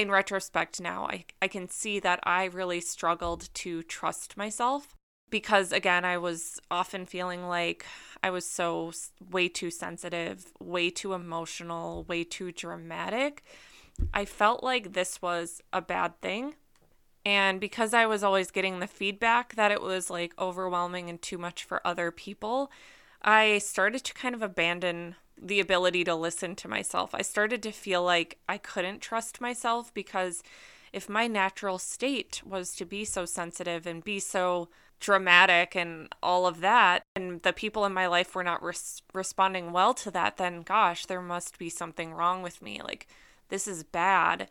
in 0.00 0.10
retrospect 0.10 0.80
now, 0.80 1.04
I, 1.04 1.26
I 1.42 1.48
can 1.48 1.68
see 1.68 2.00
that 2.00 2.20
I 2.22 2.46
really 2.46 2.80
struggled 2.80 3.50
to 3.52 3.82
trust 3.82 4.34
myself 4.34 4.94
because, 5.28 5.72
again, 5.72 6.06
I 6.06 6.16
was 6.16 6.58
often 6.70 7.04
feeling 7.04 7.46
like 7.46 7.84
I 8.22 8.30
was 8.30 8.46
so 8.46 8.92
way 9.30 9.48
too 9.48 9.70
sensitive, 9.70 10.52
way 10.58 10.88
too 10.88 11.12
emotional, 11.12 12.04
way 12.04 12.24
too 12.24 12.50
dramatic. 12.50 13.44
I 14.14 14.24
felt 14.24 14.64
like 14.64 14.94
this 14.94 15.20
was 15.20 15.60
a 15.70 15.82
bad 15.82 16.18
thing. 16.22 16.54
And 17.26 17.60
because 17.60 17.92
I 17.92 18.06
was 18.06 18.22
always 18.22 18.50
getting 18.50 18.80
the 18.80 18.86
feedback 18.86 19.54
that 19.56 19.70
it 19.70 19.82
was 19.82 20.08
like 20.08 20.32
overwhelming 20.38 21.10
and 21.10 21.20
too 21.20 21.36
much 21.36 21.62
for 21.64 21.86
other 21.86 22.10
people, 22.10 22.72
I 23.20 23.58
started 23.58 24.02
to 24.04 24.14
kind 24.14 24.34
of 24.34 24.40
abandon 24.40 25.16
the 25.40 25.60
ability 25.60 26.04
to 26.04 26.14
listen 26.14 26.54
to 26.56 26.68
myself. 26.68 27.14
I 27.14 27.22
started 27.22 27.62
to 27.62 27.72
feel 27.72 28.02
like 28.02 28.38
I 28.48 28.58
couldn't 28.58 29.00
trust 29.00 29.40
myself 29.40 29.92
because 29.94 30.42
if 30.92 31.08
my 31.08 31.26
natural 31.26 31.78
state 31.78 32.42
was 32.44 32.74
to 32.76 32.84
be 32.84 33.04
so 33.04 33.24
sensitive 33.24 33.86
and 33.86 34.04
be 34.04 34.18
so 34.20 34.68
dramatic 34.98 35.74
and 35.74 36.08
all 36.22 36.46
of 36.46 36.60
that, 36.60 37.02
and 37.16 37.42
the 37.42 37.52
people 37.52 37.86
in 37.86 37.92
my 37.92 38.06
life 38.06 38.34
were 38.34 38.44
not 38.44 38.62
res- 38.62 39.02
responding 39.14 39.72
well 39.72 39.94
to 39.94 40.10
that, 40.10 40.36
then 40.36 40.62
gosh, 40.62 41.06
there 41.06 41.22
must 41.22 41.58
be 41.58 41.70
something 41.70 42.12
wrong 42.12 42.42
with 42.42 42.60
me. 42.60 42.80
Like, 42.82 43.06
this 43.48 43.66
is 43.66 43.82
bad. 43.82 44.48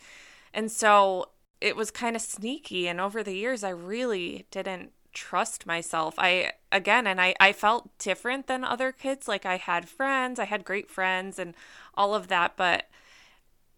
And 0.53 0.71
so 0.71 1.29
it 1.61 1.75
was 1.75 1.91
kind 1.91 2.15
of 2.15 2.21
sneaky. 2.21 2.87
And 2.87 2.99
over 2.99 3.21
the 3.21 3.35
years, 3.35 3.63
I 3.63 3.69
really 3.69 4.45
didn't 4.49 4.91
trust 5.13 5.65
myself. 5.65 6.15
I 6.17 6.53
again 6.71 7.07
and 7.07 7.19
I 7.19 7.35
I 7.39 7.53
felt 7.53 7.97
different 7.97 8.47
than 8.47 8.63
other 8.63 8.91
kids. 8.91 9.27
Like 9.27 9.45
I 9.45 9.57
had 9.57 9.89
friends, 9.89 10.39
I 10.39 10.45
had 10.45 10.63
great 10.65 10.89
friends 10.89 11.39
and 11.39 11.55
all 11.95 12.15
of 12.15 12.27
that, 12.29 12.57
but 12.57 12.89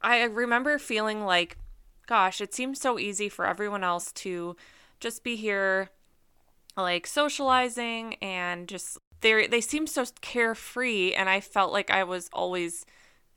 I 0.02 0.24
remember 0.24 0.78
feeling 0.80 1.26
like 1.26 1.58
gosh, 2.08 2.42
it 2.42 2.54
seems 2.54 2.82
so 2.82 3.00
easy 3.00 3.30
for 3.30 3.46
everyone 3.46 3.84
else 3.84 4.12
to 4.12 4.56
just 5.00 5.24
be 5.24 5.36
here 5.36 5.90
like 6.76 7.08
socializing 7.08 8.16
and 8.16 8.68
just 8.68 8.98
they 9.22 9.48
they 9.48 9.62
seem 9.62 9.88
so 9.88 10.06
carefree 10.22 11.14
and 11.14 11.30
I 11.30 11.40
felt 11.40 11.72
like 11.72 11.90
I 11.90 12.04
was 12.04 12.30
always 12.34 12.86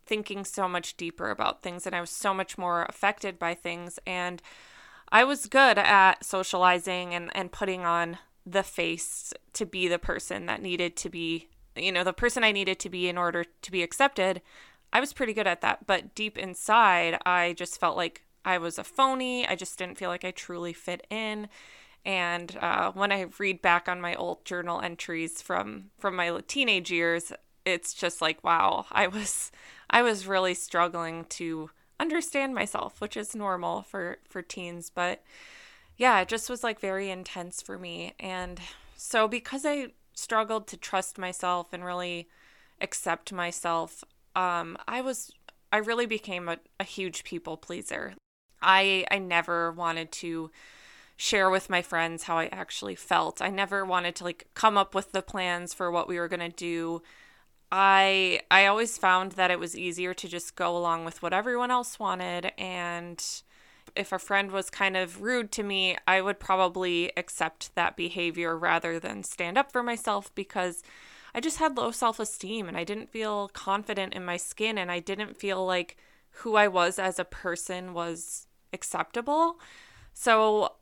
thinking 0.07 0.45
so 0.45 0.69
much 0.69 0.97
deeper 0.97 1.31
about 1.31 1.63
things 1.63 1.87
and 1.87 1.95
I 1.95 2.01
was 2.01 2.11
so 2.11 2.35
much 2.35 2.59
more 2.59 2.85
affected 2.89 3.39
by 3.39 3.55
things 3.55 3.99
and 4.07 4.43
I 5.14 5.23
was 5.23 5.47
good 5.47 5.78
at 5.78 6.25
socializing 6.25 7.14
and, 7.14 7.30
and 7.37 7.52
putting 7.52 7.85
on 7.87 8.18
the 8.44 8.64
face 8.64 9.33
to 9.52 9.64
be 9.64 9.87
the 9.87 10.00
person 10.00 10.47
that 10.47 10.61
needed 10.61 10.97
to 10.97 11.09
be, 11.09 11.50
you 11.76 11.92
know, 11.92 12.02
the 12.02 12.12
person 12.12 12.42
I 12.42 12.50
needed 12.50 12.80
to 12.80 12.90
be 12.90 13.09
in 13.09 13.16
order 13.16 13.44
to 13.44 13.71
be 13.71 13.85
accepted. 13.85 14.42
I 14.92 14.99
was 14.99 15.12
pretty 15.12 15.33
good 15.33 15.47
at 15.47 15.61
that. 15.61 15.87
But 15.87 16.16
deep 16.16 16.37
inside, 16.37 17.16
I 17.25 17.54
just 17.56 17.78
felt 17.78 17.97
like 17.97 18.23
I 18.44 18.59
was 18.59 18.76
a 18.76 18.83
phony. 18.83 19.47
I 19.47 19.54
just 19.54 19.78
didn't 19.78 19.99
feel 19.99 20.11
like 20.11 20.25
I 20.25 20.33
truly 20.33 20.73
fit 20.73 21.06
in. 21.11 21.49
And 22.04 22.59
uh, 22.61 22.90
when 22.90 23.12
I 23.12 23.26
read 23.38 23.62
back 23.62 23.88
on 23.88 24.00
my 24.00 24.16
old 24.16 24.44
journal 24.44 24.80
entries 24.80 25.40
from 25.40 25.90
from 25.97 26.16
my 26.16 26.40
teenage 26.49 26.90
years, 26.90 27.33
it's 27.64 27.94
just 27.94 28.21
like, 28.21 28.42
wow, 28.42 28.87
I 28.90 29.06
was 29.06 29.52
I 29.88 30.02
was 30.02 30.26
really 30.26 30.54
struggling 30.54 31.25
to 31.26 31.71
understand 32.01 32.55
myself, 32.55 33.01
which 33.01 33.17
is 33.17 33.35
normal 33.35 33.83
for 33.83 34.19
for 34.29 34.43
teens, 34.43 34.91
but 34.95 35.23
yeah, 35.97 36.21
it 36.21 36.29
just 36.29 36.51
was 36.51 36.65
like 36.65 36.81
very 36.81 37.11
intense 37.11 37.63
for 37.63 37.79
me. 37.79 38.15
And 38.19 38.61
so 38.97 39.29
because 39.29 39.65
I 39.65 39.89
struggled 40.15 40.67
to 40.69 40.77
trust 40.77 41.19
myself 41.19 41.73
and 41.73 41.85
really 41.85 42.29
accept 42.81 43.33
myself, 43.33 44.05
um, 44.35 44.77
I 44.89 45.01
was 45.01 45.33
I 45.73 45.79
really 45.79 46.07
became 46.07 46.49
a, 46.49 46.59
a 46.81 46.85
huge 46.85 47.25
people 47.25 47.57
pleaser. 47.57 48.15
I 48.63 49.07
I 49.11 49.19
never 49.19 49.73
wanted 49.73 50.11
to 50.13 50.51
share 51.17 51.49
with 51.49 51.71
my 51.71 51.81
friends 51.83 52.25
how 52.25 52.39
I 52.39 52.47
actually 52.47 52.97
felt. 52.97 53.41
I 53.41 53.49
never 53.51 53.85
wanted 53.85 54.17
to 54.17 54.25
like 54.25 54.49
come 54.55 54.77
up 54.77 54.95
with 54.95 55.13
the 55.13 55.23
plans 55.23 55.73
for 55.73 55.91
what 55.91 56.09
we 56.09 56.19
were 56.19 56.29
going 56.29 56.41
to 56.41 56.49
do 56.49 57.03
I 57.76 58.40
I 58.52 58.66
always 58.66 58.97
found 58.97 59.33
that 59.33 59.50
it 59.50 59.59
was 59.59 59.76
easier 59.76 60.14
to 60.14 60.28
just 60.28 60.54
go 60.54 60.76
along 60.76 61.04
with 61.04 61.23
what 61.23 61.33
everyone 61.33 61.73
else 61.73 61.99
wanted 61.99 62.52
and 62.57 63.21
if 63.97 64.12
a 64.12 64.19
friend 64.19 64.52
was 64.52 64.71
kind 64.71 64.97
of 64.97 65.23
rude 65.23 65.50
to 65.52 65.62
me, 65.64 65.97
I 66.07 66.21
would 66.21 66.38
probably 66.38 67.11
accept 67.16 67.75
that 67.75 67.97
behavior 67.97 68.57
rather 68.57 69.00
than 69.00 69.25
stand 69.25 69.59
up 69.59 69.73
for 69.73 69.83
myself 69.83 70.33
because 70.37 70.85
I 71.35 71.40
just 71.40 71.59
had 71.59 71.76
low 71.76 71.90
self-esteem 71.90 72.69
and 72.69 72.76
I 72.76 72.85
didn't 72.85 73.11
feel 73.11 73.49
confident 73.49 74.14
in 74.14 74.25
my 74.25 74.37
skin 74.37 74.78
and 74.78 74.90
I 74.90 75.00
didn't 75.00 75.37
feel 75.37 75.66
like 75.66 75.97
who 76.31 76.54
I 76.54 76.69
was 76.69 76.99
as 77.00 77.19
a 77.19 77.25
person 77.25 77.93
was 77.93 78.47
acceptable. 78.73 79.59
So 80.12 80.75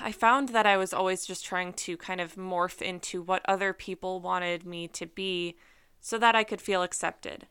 I 0.00 0.12
found 0.12 0.50
that 0.50 0.66
I 0.66 0.76
was 0.76 0.92
always 0.92 1.24
just 1.24 1.44
trying 1.44 1.72
to 1.72 1.96
kind 1.96 2.20
of 2.20 2.34
morph 2.34 2.82
into 2.82 3.22
what 3.22 3.42
other 3.46 3.72
people 3.72 4.20
wanted 4.20 4.66
me 4.66 4.88
to 4.88 5.06
be 5.06 5.56
so 6.04 6.18
that 6.18 6.36
I 6.36 6.44
could 6.44 6.60
feel 6.60 6.82
accepted. 6.82 7.46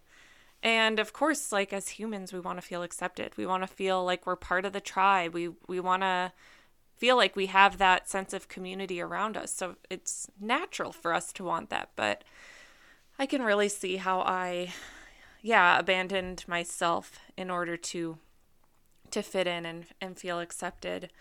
And 0.61 0.99
of 0.99 1.11
course, 1.11 1.51
like 1.51 1.73
as 1.73 1.89
humans, 1.89 2.31
we 2.31 2.39
want 2.39 2.59
to 2.59 2.65
feel 2.65 2.83
accepted. 2.83 3.35
We 3.35 3.47
want 3.47 3.63
to 3.63 3.67
feel 3.67 4.05
like 4.05 4.27
we're 4.27 4.35
part 4.35 4.63
of 4.63 4.73
the 4.73 4.79
tribe. 4.79 5.33
We 5.33 5.49
we 5.67 5.79
want 5.79 6.03
to 6.03 6.31
feel 6.95 7.17
like 7.17 7.35
we 7.35 7.47
have 7.47 7.79
that 7.79 8.07
sense 8.07 8.31
of 8.31 8.47
community 8.47 9.01
around 9.01 9.37
us. 9.37 9.51
So 9.51 9.77
it's 9.89 10.29
natural 10.39 10.91
for 10.91 11.15
us 11.15 11.33
to 11.33 11.43
want 11.43 11.71
that, 11.71 11.89
but 11.95 12.23
I 13.17 13.25
can 13.25 13.41
really 13.41 13.69
see 13.69 13.97
how 13.97 14.21
I 14.21 14.71
yeah, 15.41 15.79
abandoned 15.79 16.45
myself 16.47 17.19
in 17.35 17.49
order 17.49 17.75
to 17.75 18.19
to 19.09 19.23
fit 19.23 19.47
in 19.47 19.65
and 19.65 19.87
and 19.99 20.15
feel 20.15 20.39
accepted. 20.39 21.11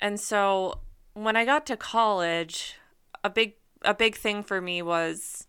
And 0.00 0.18
so 0.18 0.78
when 1.12 1.36
I 1.36 1.44
got 1.44 1.66
to 1.66 1.76
college, 1.76 2.76
a 3.22 3.28
big 3.28 3.56
a 3.82 3.92
big 3.92 4.16
thing 4.16 4.42
for 4.42 4.62
me 4.62 4.80
was 4.80 5.48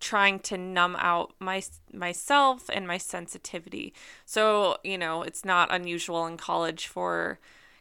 trying 0.00 0.38
to 0.40 0.58
numb 0.58 0.96
out 0.98 1.34
my 1.38 1.62
myself 1.92 2.68
and 2.72 2.86
my 2.86 2.98
sensitivity. 2.98 3.94
So, 4.24 4.76
you 4.84 4.98
know, 4.98 5.22
it's 5.22 5.44
not 5.44 5.72
unusual 5.72 6.26
in 6.26 6.36
college 6.36 6.86
for 6.86 7.38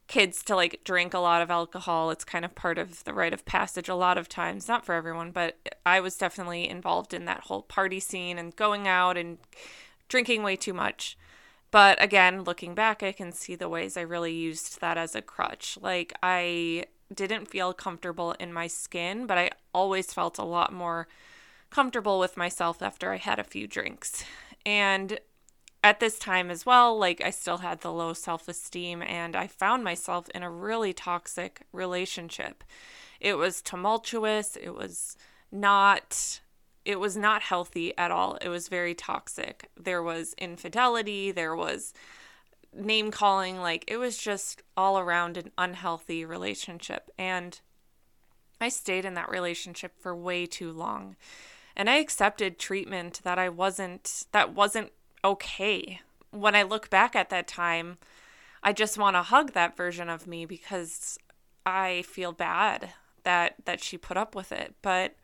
kids 0.07 0.43
to 0.43 0.55
like 0.55 0.81
drink 0.83 1.13
a 1.13 1.19
lot 1.19 1.41
of 1.41 1.49
alcohol. 1.49 2.11
It's 2.11 2.23
kind 2.23 2.45
of 2.45 2.55
part 2.55 2.77
of 2.77 3.03
the 3.03 3.13
rite 3.13 3.33
of 3.33 3.45
passage 3.45 3.89
a 3.89 3.95
lot 3.95 4.17
of 4.17 4.29
times, 4.29 4.67
not 4.67 4.85
for 4.85 4.93
everyone, 4.93 5.31
but 5.31 5.57
I 5.85 5.99
was 5.99 6.17
definitely 6.17 6.69
involved 6.69 7.13
in 7.13 7.25
that 7.25 7.41
whole 7.41 7.63
party 7.63 7.99
scene 7.99 8.37
and 8.37 8.55
going 8.55 8.87
out 8.87 9.17
and 9.17 9.37
drinking 10.07 10.43
way 10.43 10.55
too 10.55 10.73
much. 10.73 11.17
But 11.71 12.01
again, 12.01 12.43
looking 12.43 12.75
back, 12.75 13.03
I 13.03 13.11
can 13.11 13.31
see 13.31 13.55
the 13.55 13.67
ways 13.67 13.97
I 13.97 14.01
really 14.01 14.33
used 14.33 14.79
that 14.79 14.97
as 14.97 15.15
a 15.15 15.21
crutch. 15.21 15.77
Like 15.81 16.13
I 16.21 16.85
didn't 17.13 17.49
feel 17.49 17.73
comfortable 17.73 18.33
in 18.33 18.53
my 18.53 18.67
skin, 18.67 19.25
but 19.27 19.37
I 19.37 19.51
always 19.73 20.13
felt 20.13 20.37
a 20.37 20.43
lot 20.43 20.71
more 20.71 21.07
comfortable 21.75 22.19
with 22.19 22.37
myself 22.37 22.81
after 22.81 23.11
I 23.11 23.17
had 23.17 23.37
a 23.37 23.43
few 23.43 23.67
drinks. 23.67 24.23
And 24.65 25.19
at 25.83 25.99
this 25.99 26.17
time 26.17 26.49
as 26.49 26.65
well, 26.65 26.97
like 26.97 27.19
I 27.21 27.31
still 27.31 27.57
had 27.57 27.81
the 27.81 27.91
low 27.91 28.13
self 28.13 28.47
esteem, 28.47 29.01
and 29.01 29.35
I 29.35 29.47
found 29.47 29.83
myself 29.83 30.29
in 30.33 30.41
a 30.41 30.49
really 30.49 30.93
toxic 30.93 31.63
relationship. 31.73 32.63
It 33.19 33.33
was 33.33 33.61
tumultuous, 33.61 34.55
it 34.55 34.69
was 34.69 35.17
not 35.51 36.39
it 36.85 36.97
was 36.97 37.17
not 37.17 37.41
healthy 37.41 37.97
at 37.97 38.09
all. 38.09 38.35
It 38.35 38.47
was 38.47 38.69
very 38.69 38.95
toxic. 38.95 39.69
There 39.75 40.01
was 40.01 40.33
infidelity, 40.37 41.31
there 41.31 41.57
was 41.57 41.93
name 42.73 43.11
calling, 43.11 43.59
like 43.59 43.83
it 43.89 43.97
was 43.97 44.17
just 44.17 44.63
all 44.77 44.97
around 44.97 45.35
an 45.35 45.51
unhealthy 45.57 46.23
relationship. 46.23 47.11
And 47.17 47.59
I 48.61 48.69
stayed 48.69 49.03
in 49.03 49.15
that 49.15 49.29
relationship 49.29 49.99
for 49.99 50.15
way 50.15 50.45
too 50.45 50.71
long. 50.71 51.17
And 51.75 51.89
I 51.89 51.95
accepted 51.95 52.57
treatment 52.57 53.21
that 53.23 53.37
I 53.37 53.49
wasn't 53.49 54.25
that 54.31 54.53
wasn't 54.53 54.91
okay. 55.23 56.01
When 56.31 56.55
I 56.55 56.63
look 56.63 56.89
back 56.89 57.15
at 57.15 57.29
that 57.29 57.47
time, 57.47 57.97
I 58.63 58.73
just 58.73 58.97
want 58.97 59.15
to 59.15 59.23
hug 59.23 59.53
that 59.53 59.75
version 59.75 60.09
of 60.09 60.27
me 60.27 60.45
because 60.45 61.17
I 61.65 62.03
feel 62.03 62.31
bad 62.31 62.91
that 63.23 63.55
that 63.65 63.81
she 63.83 63.97
put 63.97 64.17
up 64.17 64.35
with 64.35 64.51
it. 64.51 64.75
But 64.81 65.15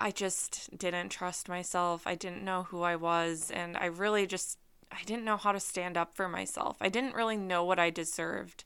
I 0.00 0.10
just 0.10 0.76
didn't 0.76 1.10
trust 1.10 1.48
myself. 1.48 2.06
I 2.06 2.14
didn't 2.14 2.44
know 2.44 2.64
who 2.64 2.82
I 2.82 2.96
was 2.96 3.50
and 3.50 3.76
I 3.76 3.86
really 3.86 4.26
just 4.26 4.58
I 4.90 5.02
didn't 5.04 5.24
know 5.24 5.36
how 5.36 5.52
to 5.52 5.60
stand 5.60 5.96
up 5.96 6.14
for 6.14 6.28
myself. 6.28 6.76
I 6.80 6.88
didn't 6.88 7.14
really 7.14 7.36
know 7.36 7.64
what 7.64 7.78
I 7.78 7.90
deserved. 7.90 8.64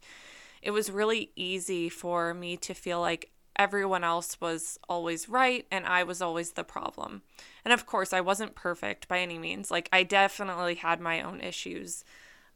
It 0.60 0.70
was 0.70 0.90
really 0.90 1.32
easy 1.34 1.88
for 1.88 2.32
me 2.32 2.56
to 2.58 2.74
feel 2.74 3.00
like 3.00 3.30
everyone 3.62 4.02
else 4.02 4.40
was 4.40 4.76
always 4.88 5.28
right 5.28 5.66
and 5.70 5.86
I 5.86 6.02
was 6.02 6.20
always 6.20 6.52
the 6.52 6.64
problem. 6.64 7.22
And 7.64 7.72
of 7.72 7.86
course, 7.86 8.12
I 8.12 8.20
wasn't 8.20 8.56
perfect 8.56 9.06
by 9.06 9.20
any 9.20 9.38
means. 9.38 9.70
Like 9.70 9.88
I 9.92 10.02
definitely 10.02 10.74
had 10.74 11.00
my 11.00 11.22
own 11.22 11.40
issues, 11.40 12.04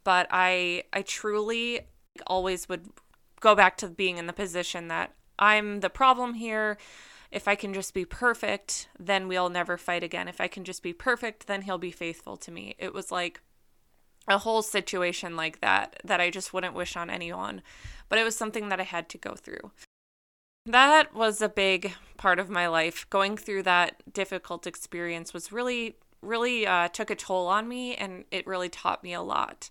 but 0.03 0.27
I 0.31 0.83
I 0.93 1.03
truly 1.03 1.81
always 2.27 2.69
would 2.69 2.89
go 3.41 3.55
back 3.55 3.77
to 3.79 3.89
being 3.89 4.19
in 4.19 4.27
the 4.27 4.33
position 4.33 4.89
that 4.89 5.15
I'm 5.39 5.81
the 5.81 5.91
problem 5.91 6.35
here. 6.35 6.77
If 7.31 7.47
I 7.47 7.55
can 7.55 7.73
just 7.73 7.95
be 7.95 8.05
perfect, 8.05 8.89
then 8.99 9.29
we'll 9.29 9.49
never 9.49 9.77
fight 9.77 10.03
again. 10.03 10.27
If 10.27 10.41
I 10.41 10.49
can 10.49 10.65
just 10.65 10.83
be 10.83 10.93
perfect, 10.93 11.47
then 11.47 11.63
he'll 11.63 11.79
be 11.79 11.91
faithful 11.93 12.37
to 12.39 12.51
me. 12.51 12.75
It 12.79 12.93
was 12.93 13.13
like 13.13 13.41
a 14.27 14.39
whole 14.39 14.63
situation 14.63 15.37
like 15.37 15.61
that 15.61 16.01
that 16.05 16.21
I 16.21 16.31
just 16.31 16.53
wouldn't 16.53 16.75
wish 16.75 16.97
on 16.97 17.11
anyone, 17.11 17.63
but 18.09 18.19
it 18.19 18.25
was 18.25 18.37
something 18.37 18.71
that 18.71 18.81
I 18.81 18.85
had 18.85 19.09
to 19.11 19.19
go 19.19 19.35
through. 19.35 19.71
That 20.67 21.15
was 21.15 21.41
a 21.41 21.49
big 21.49 21.93
part 22.17 22.41
of 22.41 22.51
my 22.51 22.67
life. 22.67 23.09
Going 23.09 23.37
through 23.37 23.63
that 23.63 24.03
difficult 24.13 24.67
experience 24.67 25.33
was 25.33 25.53
really, 25.53 25.97
really 26.21 26.67
uh, 26.67 26.89
took 26.89 27.09
a 27.09 27.15
toll 27.15 27.47
on 27.47 27.69
me 27.69 27.95
and 27.95 28.25
it 28.33 28.49
really 28.49 28.69
taught 28.69 29.05
me 29.05 29.15
a 29.15 29.23
lot. 29.23 29.71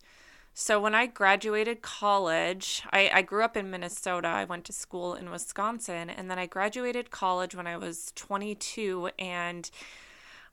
So, 0.53 0.79
when 0.79 0.95
I 0.95 1.07
graduated 1.07 1.81
college, 1.81 2.81
I, 2.93 3.11
I 3.13 3.21
grew 3.23 3.43
up 3.43 3.57
in 3.57 3.69
Minnesota. 3.69 4.29
I 4.29 4.45
went 4.45 4.63
to 4.65 4.71
school 4.71 5.13
in 5.13 5.29
Wisconsin, 5.29 6.09
and 6.09 6.31
then 6.31 6.39
I 6.39 6.45
graduated 6.45 7.11
college 7.11 7.53
when 7.55 7.67
I 7.67 7.75
was 7.75 8.13
22. 8.15 9.09
And 9.19 9.69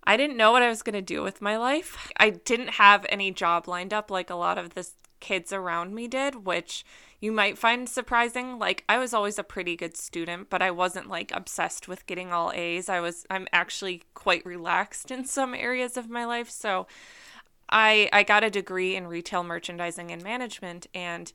I 0.02 0.16
didn't 0.16 0.36
know 0.36 0.50
what 0.50 0.62
I 0.62 0.68
was 0.68 0.82
going 0.82 0.94
to 0.94 1.02
do 1.02 1.22
with 1.22 1.40
my 1.40 1.56
life. 1.56 2.10
I 2.16 2.30
didn't 2.30 2.70
have 2.70 3.06
any 3.10 3.30
job 3.30 3.68
lined 3.68 3.94
up 3.94 4.10
like 4.10 4.28
a 4.28 4.34
lot 4.34 4.58
of 4.58 4.74
the 4.74 4.88
kids 5.22 5.52
around 5.52 5.94
me 5.94 6.06
did, 6.06 6.44
which 6.44 6.84
you 7.20 7.32
might 7.32 7.56
find 7.56 7.88
surprising. 7.88 8.58
Like 8.58 8.84
I 8.88 8.98
was 8.98 9.14
always 9.14 9.38
a 9.38 9.44
pretty 9.44 9.76
good 9.76 9.96
student, 9.96 10.50
but 10.50 10.60
I 10.60 10.70
wasn't 10.70 11.08
like 11.08 11.30
obsessed 11.32 11.88
with 11.88 12.06
getting 12.06 12.32
all 12.32 12.52
A's. 12.52 12.90
I 12.90 13.00
was 13.00 13.24
I'm 13.30 13.46
actually 13.52 14.02
quite 14.12 14.44
relaxed 14.44 15.10
in 15.10 15.24
some 15.24 15.54
areas 15.54 15.96
of 15.96 16.10
my 16.10 16.26
life. 16.26 16.50
So 16.50 16.86
I 17.70 18.10
I 18.12 18.24
got 18.24 18.44
a 18.44 18.50
degree 18.50 18.96
in 18.96 19.06
retail 19.06 19.44
merchandising 19.44 20.10
and 20.10 20.22
management 20.22 20.88
and 20.92 21.32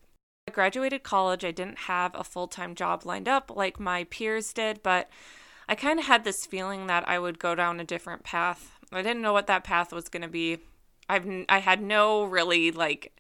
I 0.48 0.51
graduated 0.51 1.03
college. 1.03 1.44
I 1.44 1.51
didn't 1.51 1.79
have 1.79 2.13
a 2.13 2.24
full-time 2.24 2.75
job 2.75 3.06
lined 3.06 3.29
up 3.29 3.51
like 3.56 3.79
my 3.79 4.03
peers 4.03 4.53
did, 4.53 4.84
but 4.84 5.10
I 5.70 5.75
kind 5.75 6.00
of 6.00 6.06
had 6.06 6.24
this 6.25 6.46
feeling 6.46 6.88
that 6.88 7.08
I 7.08 7.17
would 7.17 7.39
go 7.39 7.56
down 7.56 7.79
a 7.79 7.86
different 7.86 8.24
path. 8.24 8.72
I 8.91 9.01
didn't 9.01 9.22
know 9.22 9.33
what 9.33 9.48
that 9.48 9.64
path 9.64 9.92
was 9.92 10.09
going 10.09 10.22
to 10.22 10.29
be. 10.29 10.59
I've 11.09 11.46
I 11.48 11.59
had 11.59 11.81
no 11.81 12.24
really 12.25 12.72
like 12.72 13.14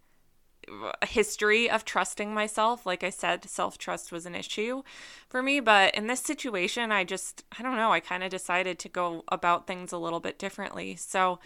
history 1.05 1.69
of 1.69 1.85
trusting 1.85 2.33
myself. 2.33 2.85
Like 2.85 3.03
I 3.03 3.09
said, 3.09 3.49
self 3.49 3.77
trust 3.77 4.11
was 4.11 4.25
an 4.25 4.35
issue 4.35 4.83
for 5.29 5.41
me. 5.41 5.59
But 5.59 5.95
in 5.95 6.07
this 6.07 6.21
situation, 6.21 6.91
I 6.91 7.03
just, 7.03 7.43
I 7.57 7.63
don't 7.63 7.77
know, 7.77 7.91
I 7.91 7.99
kind 7.99 8.23
of 8.23 8.29
decided 8.29 8.79
to 8.79 8.89
go 8.89 9.23
about 9.29 9.67
things 9.67 9.91
a 9.91 9.97
little 9.97 10.19
bit 10.19 10.39
differently. 10.39 10.95
So 10.95 11.39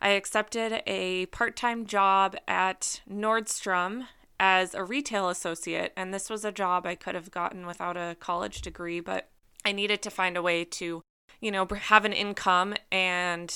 I 0.00 0.10
accepted 0.10 0.82
a 0.86 1.26
part 1.26 1.56
time 1.56 1.86
job 1.86 2.36
at 2.48 3.00
Nordstrom 3.08 4.06
as 4.40 4.74
a 4.74 4.84
retail 4.84 5.28
associate. 5.28 5.92
And 5.96 6.12
this 6.12 6.28
was 6.28 6.44
a 6.44 6.52
job 6.52 6.86
I 6.86 6.96
could 6.96 7.14
have 7.14 7.30
gotten 7.30 7.66
without 7.66 7.96
a 7.96 8.16
college 8.18 8.60
degree, 8.60 9.00
but 9.00 9.28
I 9.64 9.72
needed 9.72 10.02
to 10.02 10.10
find 10.10 10.36
a 10.36 10.42
way 10.42 10.64
to, 10.64 11.02
you 11.40 11.50
know, 11.52 11.66
have 11.66 12.04
an 12.04 12.12
income 12.12 12.74
and 12.90 13.54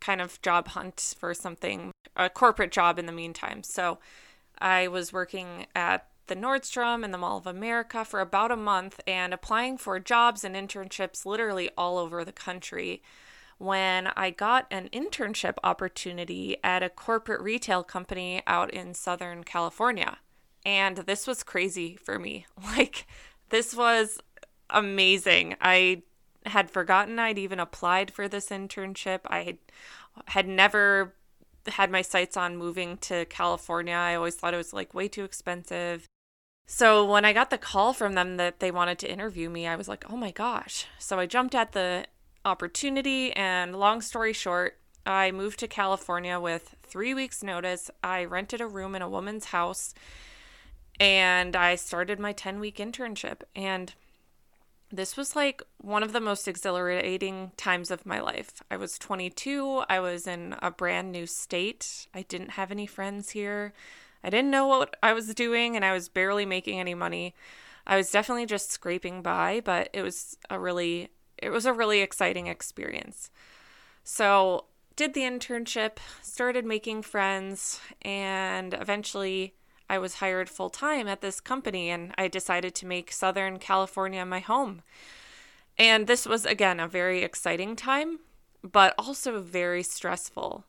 kind 0.00 0.20
of 0.20 0.40
job 0.42 0.68
hunt 0.68 1.14
for 1.18 1.32
something, 1.32 1.92
a 2.14 2.28
corporate 2.28 2.72
job 2.72 2.98
in 2.98 3.06
the 3.06 3.12
meantime. 3.12 3.62
So 3.62 3.98
I 4.60 4.88
was 4.88 5.12
working 5.12 5.66
at 5.74 6.06
the 6.26 6.36
Nordstrom 6.36 7.04
and 7.04 7.12
the 7.12 7.18
Mall 7.18 7.38
of 7.38 7.46
America 7.46 8.04
for 8.04 8.20
about 8.20 8.50
a 8.50 8.56
month 8.56 9.00
and 9.06 9.32
applying 9.32 9.78
for 9.78 9.98
jobs 9.98 10.44
and 10.44 10.54
internships 10.54 11.24
literally 11.24 11.70
all 11.76 11.98
over 11.98 12.24
the 12.24 12.32
country 12.32 13.02
when 13.58 14.06
I 14.08 14.30
got 14.30 14.66
an 14.70 14.88
internship 14.92 15.56
opportunity 15.64 16.56
at 16.62 16.82
a 16.82 16.88
corporate 16.88 17.40
retail 17.40 17.82
company 17.82 18.42
out 18.46 18.70
in 18.70 18.94
Southern 18.94 19.42
California. 19.42 20.18
And 20.64 20.98
this 20.98 21.26
was 21.26 21.42
crazy 21.42 21.96
for 21.96 22.18
me. 22.18 22.46
Like, 22.76 23.06
this 23.50 23.74
was 23.74 24.20
amazing. 24.70 25.56
I 25.60 26.02
had 26.46 26.70
forgotten 26.70 27.18
I'd 27.18 27.38
even 27.38 27.58
applied 27.58 28.10
for 28.10 28.28
this 28.28 28.50
internship. 28.50 29.20
I 29.26 29.58
had, 30.26 30.46
never 30.46 31.14
had 31.70 31.90
my 31.90 32.02
sights 32.02 32.36
on 32.36 32.56
moving 32.56 32.96
to 32.98 33.24
California. 33.26 33.94
I 33.94 34.14
always 34.14 34.34
thought 34.34 34.54
it 34.54 34.58
was 34.58 34.72
like 34.72 34.94
way 34.94 35.08
too 35.08 35.24
expensive. 35.24 36.06
So 36.66 37.04
when 37.04 37.24
I 37.24 37.32
got 37.32 37.50
the 37.50 37.58
call 37.58 37.92
from 37.92 38.14
them 38.14 38.36
that 38.36 38.60
they 38.60 38.70
wanted 38.70 38.98
to 39.00 39.10
interview 39.10 39.48
me, 39.48 39.66
I 39.66 39.76
was 39.76 39.88
like, 39.88 40.04
oh 40.10 40.16
my 40.16 40.30
gosh. 40.30 40.86
So 40.98 41.18
I 41.18 41.26
jumped 41.26 41.54
at 41.54 41.72
the 41.72 42.04
opportunity, 42.44 43.32
and 43.32 43.74
long 43.74 44.02
story 44.02 44.32
short, 44.32 44.78
I 45.06 45.30
moved 45.30 45.58
to 45.60 45.68
California 45.68 46.38
with 46.38 46.76
three 46.82 47.14
weeks' 47.14 47.42
notice. 47.42 47.90
I 48.04 48.24
rented 48.24 48.60
a 48.60 48.66
room 48.66 48.94
in 48.94 49.00
a 49.00 49.08
woman's 49.08 49.46
house 49.46 49.94
and 51.00 51.54
I 51.54 51.76
started 51.76 52.18
my 52.18 52.32
10 52.32 52.60
week 52.60 52.76
internship. 52.76 53.42
And 53.54 53.94
this 54.90 55.16
was 55.16 55.36
like 55.36 55.62
one 55.78 56.02
of 56.02 56.12
the 56.12 56.20
most 56.20 56.48
exhilarating 56.48 57.52
times 57.56 57.90
of 57.90 58.06
my 58.06 58.20
life. 58.20 58.62
I 58.70 58.76
was 58.76 58.98
22. 58.98 59.84
I 59.88 60.00
was 60.00 60.26
in 60.26 60.54
a 60.62 60.70
brand 60.70 61.12
new 61.12 61.26
state. 61.26 62.06
I 62.14 62.22
didn't 62.22 62.52
have 62.52 62.70
any 62.70 62.86
friends 62.86 63.30
here. 63.30 63.74
I 64.24 64.30
didn't 64.30 64.50
know 64.50 64.66
what 64.66 64.96
I 65.02 65.12
was 65.12 65.34
doing 65.34 65.76
and 65.76 65.84
I 65.84 65.92
was 65.92 66.08
barely 66.08 66.46
making 66.46 66.80
any 66.80 66.94
money. 66.94 67.34
I 67.86 67.96
was 67.96 68.10
definitely 68.10 68.46
just 68.46 68.70
scraping 68.70 69.22
by, 69.22 69.60
but 69.64 69.90
it 69.92 70.02
was 70.02 70.36
a 70.50 70.58
really 70.58 71.10
it 71.38 71.50
was 71.50 71.66
a 71.66 71.72
really 71.72 72.00
exciting 72.00 72.46
experience. 72.48 73.30
So, 74.02 74.64
did 74.96 75.14
the 75.14 75.20
internship, 75.20 75.98
started 76.20 76.64
making 76.64 77.02
friends, 77.02 77.80
and 78.02 78.74
eventually 78.74 79.54
I 79.90 79.98
was 79.98 80.16
hired 80.16 80.48
full 80.48 80.70
time 80.70 81.08
at 81.08 81.20
this 81.20 81.40
company 81.40 81.88
and 81.90 82.14
I 82.18 82.28
decided 82.28 82.74
to 82.76 82.86
make 82.86 83.12
Southern 83.12 83.58
California 83.58 84.24
my 84.26 84.40
home. 84.40 84.82
And 85.78 86.06
this 86.06 86.26
was, 86.26 86.44
again, 86.44 86.80
a 86.80 86.88
very 86.88 87.22
exciting 87.22 87.76
time, 87.76 88.18
but 88.62 88.94
also 88.98 89.40
very 89.40 89.82
stressful. 89.82 90.64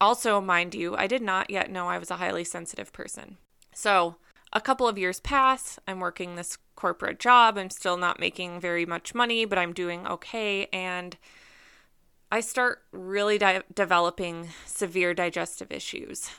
Also, 0.00 0.40
mind 0.40 0.74
you, 0.74 0.94
I 0.96 1.06
did 1.06 1.22
not 1.22 1.50
yet 1.50 1.70
know 1.70 1.88
I 1.88 1.98
was 1.98 2.10
a 2.10 2.16
highly 2.16 2.44
sensitive 2.44 2.92
person. 2.92 3.38
So, 3.72 4.16
a 4.52 4.60
couple 4.60 4.86
of 4.86 4.98
years 4.98 5.18
pass. 5.18 5.78
I'm 5.88 5.98
working 5.98 6.36
this 6.36 6.58
corporate 6.76 7.18
job. 7.18 7.56
I'm 7.56 7.70
still 7.70 7.96
not 7.96 8.20
making 8.20 8.60
very 8.60 8.86
much 8.86 9.14
money, 9.14 9.44
but 9.44 9.58
I'm 9.58 9.72
doing 9.72 10.06
okay. 10.06 10.66
And 10.72 11.16
I 12.30 12.40
start 12.40 12.82
really 12.92 13.38
di- 13.38 13.62
developing 13.74 14.50
severe 14.66 15.14
digestive 15.14 15.72
issues 15.72 16.30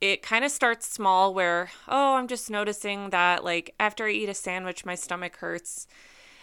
it 0.00 0.22
kind 0.22 0.44
of 0.44 0.50
starts 0.50 0.86
small 0.86 1.34
where, 1.34 1.70
oh, 1.88 2.14
I'm 2.14 2.28
just 2.28 2.50
noticing 2.50 3.10
that 3.10 3.44
like 3.44 3.74
after 3.80 4.06
I 4.06 4.10
eat 4.10 4.28
a 4.28 4.34
sandwich, 4.34 4.86
my 4.86 4.94
stomach 4.94 5.36
hurts. 5.36 5.86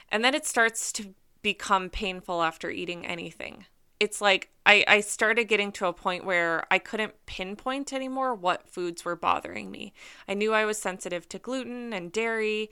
And 0.09 0.23
then 0.23 0.35
it 0.35 0.45
starts 0.45 0.91
to 0.93 1.13
become 1.41 1.89
painful 1.89 2.41
after 2.41 2.69
eating 2.69 3.05
anything. 3.05 3.65
It's 3.99 4.19
like 4.19 4.49
I, 4.65 4.83
I 4.87 4.99
started 4.99 5.45
getting 5.45 5.71
to 5.73 5.87
a 5.87 5.93
point 5.93 6.25
where 6.25 6.65
I 6.69 6.79
couldn't 6.79 7.13
pinpoint 7.27 7.93
anymore 7.93 8.35
what 8.35 8.67
foods 8.67 9.05
were 9.05 9.15
bothering 9.15 9.71
me. 9.71 9.93
I 10.27 10.33
knew 10.33 10.53
I 10.53 10.65
was 10.65 10.77
sensitive 10.77 11.29
to 11.29 11.39
gluten 11.39 11.93
and 11.93 12.11
dairy, 12.11 12.69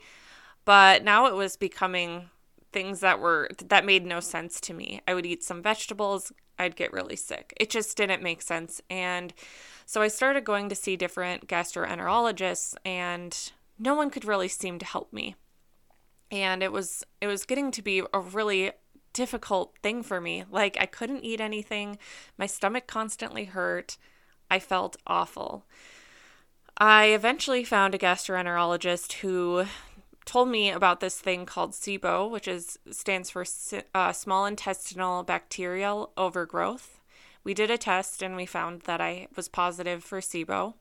but 0.64 1.02
now 1.02 1.26
it 1.26 1.34
was 1.34 1.56
becoming 1.56 2.28
things 2.72 3.00
that 3.00 3.20
were 3.20 3.48
that 3.68 3.86
made 3.86 4.04
no 4.04 4.20
sense 4.20 4.60
to 4.62 4.74
me. 4.74 5.00
I 5.08 5.14
would 5.14 5.24
eat 5.24 5.42
some 5.42 5.62
vegetables, 5.62 6.32
I'd 6.58 6.76
get 6.76 6.92
really 6.92 7.16
sick. 7.16 7.54
It 7.56 7.70
just 7.70 7.96
didn't 7.96 8.22
make 8.22 8.42
sense. 8.42 8.82
And 8.90 9.32
so 9.86 10.02
I 10.02 10.08
started 10.08 10.44
going 10.44 10.68
to 10.68 10.74
see 10.74 10.96
different 10.96 11.46
gastroenterologists 11.46 12.74
and 12.84 13.52
no 13.78 13.94
one 13.94 14.10
could 14.10 14.24
really 14.24 14.48
seem 14.48 14.78
to 14.78 14.86
help 14.86 15.12
me. 15.12 15.36
And 16.30 16.62
it 16.62 16.72
was 16.72 17.04
it 17.20 17.26
was 17.26 17.44
getting 17.44 17.70
to 17.72 17.82
be 17.82 18.02
a 18.12 18.20
really 18.20 18.72
difficult 19.12 19.76
thing 19.82 20.02
for 20.02 20.20
me. 20.20 20.44
Like, 20.50 20.76
I 20.78 20.86
couldn't 20.86 21.24
eat 21.24 21.40
anything, 21.40 21.98
my 22.36 22.46
stomach 22.46 22.86
constantly 22.86 23.46
hurt. 23.46 23.96
I 24.50 24.58
felt 24.58 24.96
awful. 25.06 25.64
I 26.76 27.06
eventually 27.06 27.64
found 27.64 27.94
a 27.94 27.98
gastroenterologist 27.98 29.14
who 29.14 29.64
told 30.24 30.48
me 30.48 30.70
about 30.70 31.00
this 31.00 31.20
thing 31.20 31.46
called 31.46 31.72
SIBO, 31.72 32.28
which 32.30 32.48
is 32.48 32.78
stands 32.90 33.30
for 33.30 33.44
uh, 33.94 34.12
small 34.12 34.44
intestinal 34.44 35.22
bacterial 35.22 36.12
overgrowth. 36.16 36.93
We 37.44 37.54
did 37.54 37.70
a 37.70 37.78
test 37.78 38.22
and 38.22 38.36
we 38.36 38.46
found 38.46 38.82
that 38.82 39.00
I 39.00 39.28
was 39.36 39.48
positive 39.48 40.02
for 40.02 40.20
SIBO. 40.20 40.74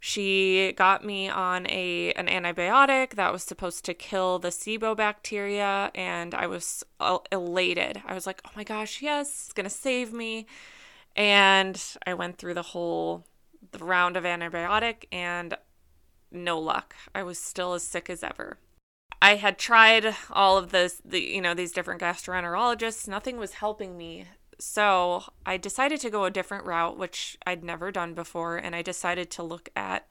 She 0.00 0.72
got 0.76 1.04
me 1.04 1.28
on 1.28 1.66
a 1.68 2.12
an 2.12 2.26
antibiotic 2.26 3.14
that 3.14 3.32
was 3.32 3.42
supposed 3.42 3.84
to 3.86 3.94
kill 3.94 4.38
the 4.38 4.50
SIBO 4.50 4.96
bacteria 4.96 5.90
and 5.94 6.34
I 6.34 6.46
was 6.46 6.84
elated. 7.32 8.02
I 8.06 8.14
was 8.14 8.26
like, 8.26 8.40
"Oh 8.44 8.50
my 8.56 8.64
gosh, 8.64 9.02
yes, 9.02 9.28
it's 9.28 9.52
going 9.52 9.64
to 9.64 9.70
save 9.70 10.12
me." 10.12 10.46
And 11.16 11.80
I 12.06 12.14
went 12.14 12.38
through 12.38 12.54
the 12.54 12.62
whole 12.62 13.24
the 13.72 13.84
round 13.84 14.16
of 14.16 14.24
antibiotic 14.24 15.06
and 15.10 15.56
no 16.30 16.58
luck. 16.58 16.94
I 17.14 17.22
was 17.22 17.38
still 17.38 17.74
as 17.74 17.82
sick 17.82 18.08
as 18.08 18.22
ever. 18.22 18.58
I 19.20 19.34
had 19.36 19.58
tried 19.58 20.14
all 20.30 20.56
of 20.58 20.70
this, 20.70 21.02
the 21.04 21.20
you 21.20 21.40
know, 21.40 21.54
these 21.54 21.72
different 21.72 22.00
gastroenterologists. 22.00 23.08
Nothing 23.08 23.38
was 23.38 23.54
helping 23.54 23.96
me. 23.96 24.26
So 24.58 25.24
I 25.46 25.56
decided 25.56 26.00
to 26.00 26.10
go 26.10 26.24
a 26.24 26.30
different 26.30 26.66
route, 26.66 26.98
which 26.98 27.36
I'd 27.46 27.62
never 27.62 27.92
done 27.92 28.14
before, 28.14 28.56
and 28.56 28.74
I 28.74 28.82
decided 28.82 29.30
to 29.32 29.42
look 29.42 29.68
at 29.76 30.06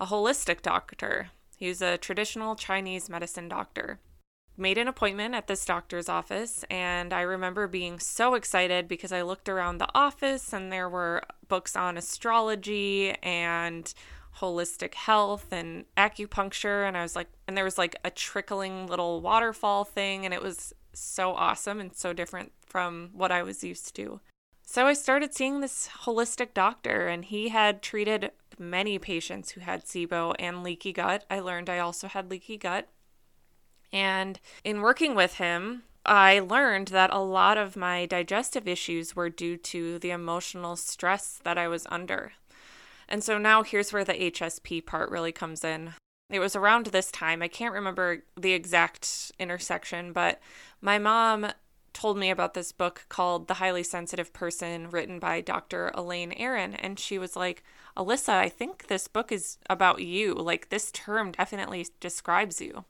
a 0.00 0.06
holistic 0.06 0.62
doctor. 0.62 1.30
He's 1.56 1.82
a 1.82 1.98
traditional 1.98 2.56
Chinese 2.56 3.10
medicine 3.10 3.48
doctor. 3.48 4.00
Made 4.56 4.78
an 4.78 4.88
appointment 4.88 5.34
at 5.34 5.46
this 5.46 5.64
doctor's 5.64 6.08
office, 6.08 6.64
and 6.70 7.12
I 7.12 7.20
remember 7.20 7.66
being 7.66 7.98
so 7.98 8.34
excited 8.34 8.88
because 8.88 9.12
I 9.12 9.22
looked 9.22 9.48
around 9.48 9.78
the 9.78 9.88
office 9.94 10.52
and 10.52 10.72
there 10.72 10.88
were 10.88 11.22
books 11.48 11.76
on 11.76 11.98
astrology 11.98 13.10
and 13.22 13.92
holistic 14.38 14.94
health 14.94 15.52
and 15.52 15.84
acupuncture 15.96 16.86
and 16.86 16.96
I 16.96 17.02
was 17.02 17.16
like 17.16 17.26
and 17.46 17.56
there 17.56 17.64
was 17.64 17.76
like 17.76 17.96
a 18.04 18.10
trickling 18.10 18.86
little 18.86 19.20
waterfall 19.20 19.84
thing 19.84 20.24
and 20.24 20.32
it 20.32 20.40
was 20.40 20.72
so 20.92 21.32
awesome 21.32 21.80
and 21.80 21.94
so 21.94 22.12
different 22.12 22.52
from 22.66 23.10
what 23.12 23.32
I 23.32 23.42
was 23.42 23.64
used 23.64 23.94
to. 23.96 24.20
So 24.62 24.86
I 24.86 24.92
started 24.92 25.34
seeing 25.34 25.60
this 25.60 25.88
holistic 26.04 26.54
doctor 26.54 27.08
and 27.08 27.24
he 27.24 27.48
had 27.48 27.82
treated 27.82 28.30
many 28.58 28.98
patients 28.98 29.50
who 29.50 29.60
had 29.60 29.84
SIBO 29.84 30.34
and 30.38 30.62
leaky 30.62 30.92
gut. 30.92 31.24
I 31.28 31.40
learned 31.40 31.68
I 31.68 31.78
also 31.78 32.06
had 32.06 32.30
leaky 32.30 32.56
gut. 32.56 32.88
And 33.92 34.38
in 34.62 34.80
working 34.80 35.16
with 35.16 35.34
him, 35.34 35.82
I 36.06 36.38
learned 36.38 36.88
that 36.88 37.12
a 37.12 37.18
lot 37.18 37.58
of 37.58 37.76
my 37.76 38.06
digestive 38.06 38.68
issues 38.68 39.16
were 39.16 39.28
due 39.28 39.56
to 39.56 39.98
the 39.98 40.10
emotional 40.10 40.76
stress 40.76 41.40
that 41.42 41.58
I 41.58 41.68
was 41.68 41.86
under. 41.90 42.32
And 43.08 43.24
so 43.24 43.38
now 43.38 43.62
here's 43.62 43.92
where 43.92 44.04
the 44.04 44.14
HSP 44.14 44.86
part 44.86 45.10
really 45.10 45.32
comes 45.32 45.64
in. 45.64 45.94
It 46.30 46.38
was 46.38 46.54
around 46.54 46.86
this 46.86 47.10
time, 47.10 47.42
I 47.42 47.48
can't 47.48 47.74
remember 47.74 48.22
the 48.36 48.52
exact 48.52 49.32
intersection, 49.40 50.12
but 50.12 50.40
my 50.80 50.98
mom 50.98 51.52
told 51.92 52.16
me 52.16 52.30
about 52.30 52.54
this 52.54 52.72
book 52.72 53.04
called 53.08 53.48
The 53.48 53.54
Highly 53.54 53.82
Sensitive 53.82 54.32
Person, 54.32 54.90
written 54.90 55.18
by 55.18 55.40
Dr. 55.40 55.90
Elaine 55.94 56.32
Aron. 56.32 56.74
And 56.74 56.98
she 56.98 57.18
was 57.18 57.36
like, 57.36 57.62
Alissa, 57.96 58.34
I 58.34 58.48
think 58.48 58.86
this 58.86 59.08
book 59.08 59.32
is 59.32 59.58
about 59.68 60.00
you. 60.00 60.34
Like, 60.34 60.68
this 60.68 60.90
term 60.92 61.32
definitely 61.32 61.86
describes 61.98 62.60
you. 62.60 62.84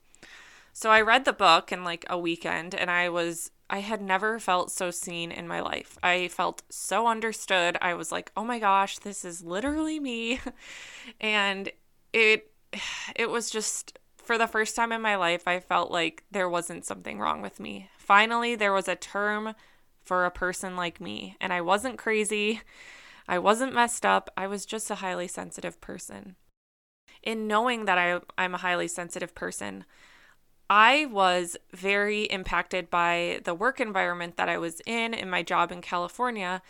So 0.73 0.89
I 0.89 1.01
read 1.01 1.25
the 1.25 1.33
book 1.33 1.71
in 1.71 1.83
like 1.83 2.05
a 2.09 2.17
weekend 2.17 2.73
and 2.73 2.89
I 2.89 3.09
was 3.09 3.51
I 3.69 3.79
had 3.79 4.01
never 4.01 4.37
felt 4.37 4.69
so 4.69 4.91
seen 4.91 5.31
in 5.31 5.47
my 5.47 5.61
life. 5.61 5.97
I 6.03 6.27
felt 6.27 6.63
so 6.69 7.07
understood. 7.07 7.77
I 7.81 7.93
was 7.93 8.11
like, 8.11 8.31
"Oh 8.35 8.43
my 8.43 8.59
gosh, 8.59 8.99
this 8.99 9.23
is 9.23 9.43
literally 9.43 9.99
me." 9.99 10.39
and 11.21 11.71
it 12.13 12.51
it 13.15 13.29
was 13.29 13.49
just 13.49 13.97
for 14.23 14.37
the 14.37 14.47
first 14.47 14.75
time 14.75 14.91
in 14.91 15.01
my 15.01 15.15
life 15.15 15.47
I 15.47 15.59
felt 15.59 15.91
like 15.91 16.23
there 16.31 16.49
wasn't 16.49 16.85
something 16.85 17.19
wrong 17.19 17.41
with 17.41 17.59
me. 17.59 17.89
Finally, 17.97 18.55
there 18.55 18.73
was 18.73 18.87
a 18.87 18.95
term 18.95 19.55
for 20.03 20.25
a 20.25 20.31
person 20.31 20.75
like 20.75 20.99
me, 20.99 21.37
and 21.39 21.53
I 21.53 21.61
wasn't 21.61 21.97
crazy. 21.97 22.61
I 23.27 23.39
wasn't 23.39 23.73
messed 23.73 24.05
up. 24.05 24.29
I 24.35 24.47
was 24.47 24.65
just 24.65 24.89
a 24.89 24.95
highly 24.95 25.27
sensitive 25.27 25.79
person. 25.79 26.35
In 27.23 27.47
knowing 27.47 27.85
that 27.85 27.97
I, 27.97 28.19
I'm 28.37 28.55
a 28.55 28.59
highly 28.59 28.87
sensitive 28.87 29.35
person, 29.35 29.85
I 30.69 31.05
was 31.05 31.57
very 31.73 32.23
impacted 32.23 32.89
by 32.89 33.41
the 33.43 33.53
work 33.53 33.79
environment 33.79 34.37
that 34.37 34.49
I 34.49 34.57
was 34.57 34.81
in 34.85 35.13
in 35.13 35.29
my 35.29 35.43
job 35.43 35.71
in 35.71 35.81
California 35.81 36.61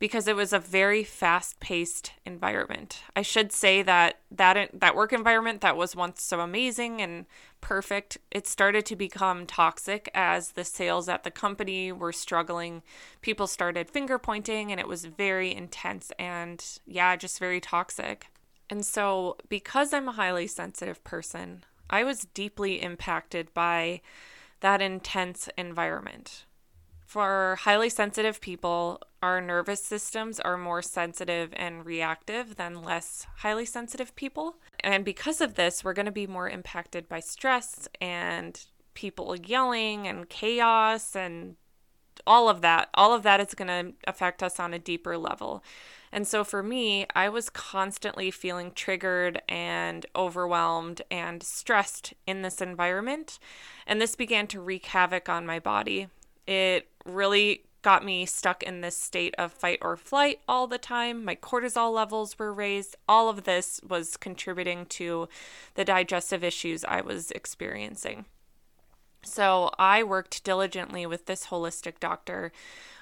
because 0.00 0.26
it 0.26 0.34
was 0.34 0.52
a 0.52 0.58
very 0.58 1.04
fast-paced 1.04 2.12
environment. 2.24 3.02
I 3.14 3.22
should 3.22 3.52
say 3.52 3.82
that 3.82 4.18
that 4.30 4.70
that 4.72 4.96
work 4.96 5.12
environment 5.12 5.60
that 5.60 5.76
was 5.76 5.94
once 5.94 6.22
so 6.22 6.40
amazing 6.40 7.00
and 7.00 7.26
perfect, 7.60 8.16
it 8.30 8.46
started 8.46 8.86
to 8.86 8.96
become 8.96 9.46
toxic 9.46 10.10
as 10.14 10.52
the 10.52 10.64
sales 10.64 11.08
at 11.08 11.22
the 11.22 11.30
company 11.30 11.92
were 11.92 12.12
struggling. 12.12 12.82
People 13.20 13.46
started 13.46 13.90
finger 13.90 14.18
pointing 14.18 14.72
and 14.72 14.80
it 14.80 14.88
was 14.88 15.04
very 15.04 15.54
intense 15.54 16.10
and 16.18 16.64
yeah, 16.86 17.14
just 17.14 17.38
very 17.38 17.60
toxic. 17.60 18.26
And 18.70 18.84
so, 18.84 19.36
because 19.48 19.92
I'm 19.92 20.08
a 20.08 20.12
highly 20.12 20.46
sensitive 20.46 21.04
person, 21.04 21.64
I 21.90 22.04
was 22.04 22.28
deeply 22.34 22.80
impacted 22.80 23.52
by 23.52 24.00
that 24.60 24.80
intense 24.80 25.48
environment. 25.58 26.44
For 27.10 27.58
highly 27.62 27.88
sensitive 27.88 28.40
people, 28.40 29.00
our 29.20 29.40
nervous 29.40 29.82
systems 29.82 30.38
are 30.38 30.56
more 30.56 30.80
sensitive 30.80 31.52
and 31.56 31.84
reactive 31.84 32.54
than 32.54 32.84
less 32.84 33.26
highly 33.38 33.64
sensitive 33.64 34.14
people. 34.14 34.58
And 34.78 35.04
because 35.04 35.40
of 35.40 35.56
this, 35.56 35.82
we're 35.82 35.92
going 35.92 36.06
to 36.06 36.12
be 36.12 36.28
more 36.28 36.48
impacted 36.48 37.08
by 37.08 37.18
stress 37.18 37.88
and 38.00 38.64
people 38.94 39.34
yelling 39.34 40.06
and 40.06 40.28
chaos 40.28 41.16
and 41.16 41.56
all 42.28 42.48
of 42.48 42.60
that. 42.60 42.90
All 42.94 43.12
of 43.12 43.24
that 43.24 43.40
is 43.40 43.56
going 43.56 43.66
to 43.66 43.92
affect 44.06 44.40
us 44.40 44.60
on 44.60 44.72
a 44.72 44.78
deeper 44.78 45.18
level. 45.18 45.64
And 46.12 46.28
so 46.28 46.44
for 46.44 46.62
me, 46.62 47.08
I 47.16 47.28
was 47.28 47.50
constantly 47.50 48.30
feeling 48.30 48.70
triggered 48.70 49.42
and 49.48 50.06
overwhelmed 50.14 51.02
and 51.10 51.42
stressed 51.42 52.14
in 52.28 52.42
this 52.42 52.60
environment. 52.60 53.40
And 53.84 54.00
this 54.00 54.14
began 54.14 54.46
to 54.46 54.60
wreak 54.60 54.86
havoc 54.86 55.28
on 55.28 55.44
my 55.44 55.58
body. 55.58 56.06
It 56.46 56.88
really 57.14 57.64
got 57.82 58.04
me 58.04 58.26
stuck 58.26 58.62
in 58.62 58.80
this 58.80 58.96
state 58.96 59.34
of 59.38 59.52
fight 59.52 59.78
or 59.80 59.96
flight 59.96 60.40
all 60.46 60.66
the 60.66 60.78
time. 60.78 61.24
My 61.24 61.34
cortisol 61.34 61.92
levels 61.92 62.38
were 62.38 62.52
raised. 62.52 62.96
All 63.08 63.28
of 63.28 63.44
this 63.44 63.80
was 63.86 64.16
contributing 64.16 64.86
to 64.86 65.28
the 65.74 65.84
digestive 65.84 66.44
issues 66.44 66.84
I 66.84 67.00
was 67.00 67.30
experiencing. 67.30 68.26
So 69.22 69.70
I 69.78 70.02
worked 70.02 70.44
diligently 70.44 71.06
with 71.06 71.26
this 71.26 71.46
holistic 71.46 72.00
doctor 72.00 72.52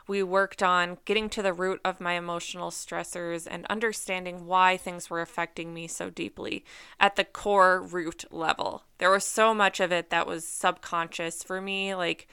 we 0.08 0.22
worked 0.22 0.62
on 0.62 0.96
getting 1.04 1.28
to 1.28 1.42
the 1.42 1.52
root 1.52 1.80
of 1.84 2.00
my 2.00 2.14
emotional 2.14 2.70
stressors 2.70 3.46
and 3.48 3.66
understanding 3.66 4.46
why 4.46 4.78
things 4.78 5.10
were 5.10 5.20
affecting 5.20 5.74
me 5.74 5.86
so 5.86 6.08
deeply 6.08 6.64
at 6.98 7.14
the 7.16 7.24
core 7.24 7.80
root 7.80 8.24
level. 8.32 8.84
There 8.96 9.10
was 9.10 9.24
so 9.24 9.52
much 9.52 9.78
of 9.78 9.92
it 9.92 10.08
that 10.08 10.26
was 10.26 10.48
subconscious 10.48 11.44
for 11.44 11.60
me, 11.60 11.94
like 11.94 12.26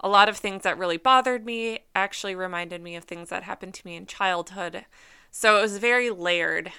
a 0.00 0.08
lot 0.08 0.28
of 0.28 0.36
things 0.36 0.62
that 0.62 0.78
really 0.78 0.96
bothered 0.96 1.44
me 1.44 1.80
actually 1.94 2.34
reminded 2.34 2.82
me 2.82 2.96
of 2.96 3.04
things 3.04 3.28
that 3.28 3.42
happened 3.42 3.74
to 3.74 3.86
me 3.86 3.96
in 3.96 4.06
childhood. 4.06 4.86
So 5.30 5.58
it 5.58 5.62
was 5.62 5.78
very 5.78 6.10
layered. 6.10 6.72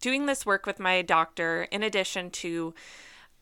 Doing 0.00 0.26
this 0.26 0.46
work 0.46 0.64
with 0.64 0.78
my 0.78 1.02
doctor, 1.02 1.64
in 1.72 1.82
addition 1.82 2.30
to 2.30 2.72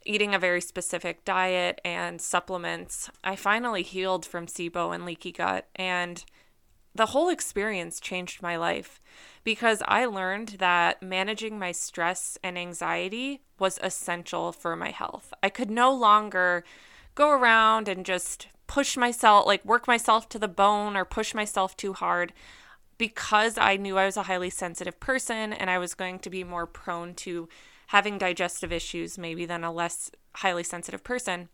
eating 0.05 0.35
a 0.35 0.39
very 0.39 0.61
specific 0.61 1.25
diet 1.25 1.81
and 1.85 2.21
supplements, 2.21 3.11
I 3.23 3.37
finally 3.37 3.83
healed 3.83 4.25
from 4.25 4.47
SIBO 4.47 4.95
and 4.95 5.05
leaky 5.05 5.33
gut. 5.33 5.69
And 5.75 6.25
the 6.95 7.07
whole 7.07 7.29
experience 7.29 8.01
changed 8.01 8.41
my 8.41 8.57
life 8.57 9.03
because 9.45 9.83
I 9.87 10.07
learned 10.07 10.57
that 10.61 11.03
managing 11.03 11.59
my 11.59 11.73
stress 11.73 12.39
and 12.43 12.57
anxiety 12.57 13.43
was 13.59 13.79
essential 13.83 14.51
for 14.51 14.75
my 14.77 14.91
health. 14.91 15.35
I 15.43 15.51
could 15.51 15.71
no 15.71 15.93
longer 15.93 16.65
go 17.15 17.31
around 17.31 17.87
and 17.89 18.07
just 18.07 18.49
push 18.77 18.95
myself, 18.95 19.47
like 19.47 19.65
work 19.65 19.89
myself 19.89 20.29
to 20.29 20.39
the 20.39 20.47
bone 20.47 20.99
or 20.99 21.07
push 21.07 21.33
myself 21.33 21.75
too 21.79 21.95
hard 21.95 22.35
because 22.99 23.57
I 23.57 23.79
knew 23.79 23.97
I 23.97 24.05
was 24.05 24.19
a 24.19 24.25
highly 24.25 24.51
sensitive 24.51 25.01
person 25.01 25.55
and 25.55 25.71
I 25.71 25.79
was 25.79 25.95
going 25.95 26.19
to 26.19 26.29
be 26.29 26.45
more 26.45 26.67
prone 26.67 27.15
to 27.15 27.49
having 27.87 28.19
digestive 28.19 28.71
issues 28.71 29.17
maybe 29.17 29.47
than 29.47 29.65
a 29.65 29.73
less 29.73 30.11
highly 30.35 30.63
sensitive 30.63 31.03
person. 31.03 31.49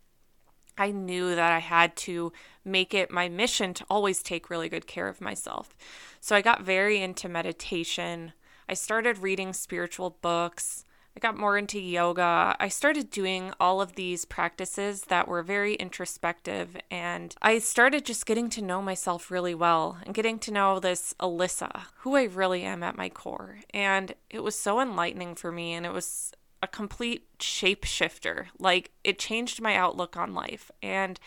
I 0.77 0.91
knew 0.91 1.37
that 1.37 1.53
I 1.53 1.61
had 1.61 1.95
to 2.09 2.33
make 2.65 2.93
it 2.93 3.09
my 3.09 3.29
mission 3.29 3.73
to 3.75 3.87
always 3.89 4.21
take 4.21 4.51
really 4.51 4.69
good 4.69 4.89
care 4.89 5.07
of 5.07 5.21
myself. 5.21 5.77
So 6.21 6.35
I 6.35 6.43
got 6.43 6.63
very 6.63 7.01
into 7.01 7.29
meditation. 7.29 8.33
I 8.69 8.75
started 8.75 9.19
reading 9.19 9.53
spiritual 9.53 10.19
books, 10.23 10.85
I 11.15 11.21
got 11.21 11.37
more 11.37 11.59
into 11.59 11.79
yoga. 11.79 12.57
I 12.59 12.69
started 12.69 13.11
doing 13.11 13.53
all 13.61 13.83
of 13.83 13.97
these 13.97 14.25
practices 14.25 15.03
that 15.03 15.29
were 15.29 15.43
very 15.43 15.75
introspective, 15.75 16.77
and 16.91 17.35
I 17.43 17.59
started 17.59 18.07
just 18.07 18.25
getting 18.25 18.49
to 18.51 18.63
know 18.63 18.81
myself 18.81 19.31
really 19.31 19.55
well 19.55 19.99
and 20.05 20.15
getting 20.15 20.39
to 20.41 20.51
know 20.51 20.81
this 20.81 21.15
Alissa, 21.21 21.83
who 21.99 22.17
I 22.17 22.25
really 22.25 22.63
am 22.63 22.83
at 22.83 22.97
my 22.97 23.11
core. 23.11 23.59
And 23.75 24.15
it 24.31 24.43
was 24.43 24.59
so 24.59 24.81
enlightening 24.81 25.35
for 25.35 25.53
me, 25.53 25.75
and 25.75 25.85
it 25.85 25.93
was 25.93 26.33
a 26.63 26.67
complete 26.67 27.27
shapeshifter. 27.39 28.47
Like, 28.59 28.93
it 29.05 29.19
changed 29.19 29.61
my 29.61 29.75
outlook 29.75 30.17
on 30.17 30.33
life. 30.33 30.71
And 30.83 31.21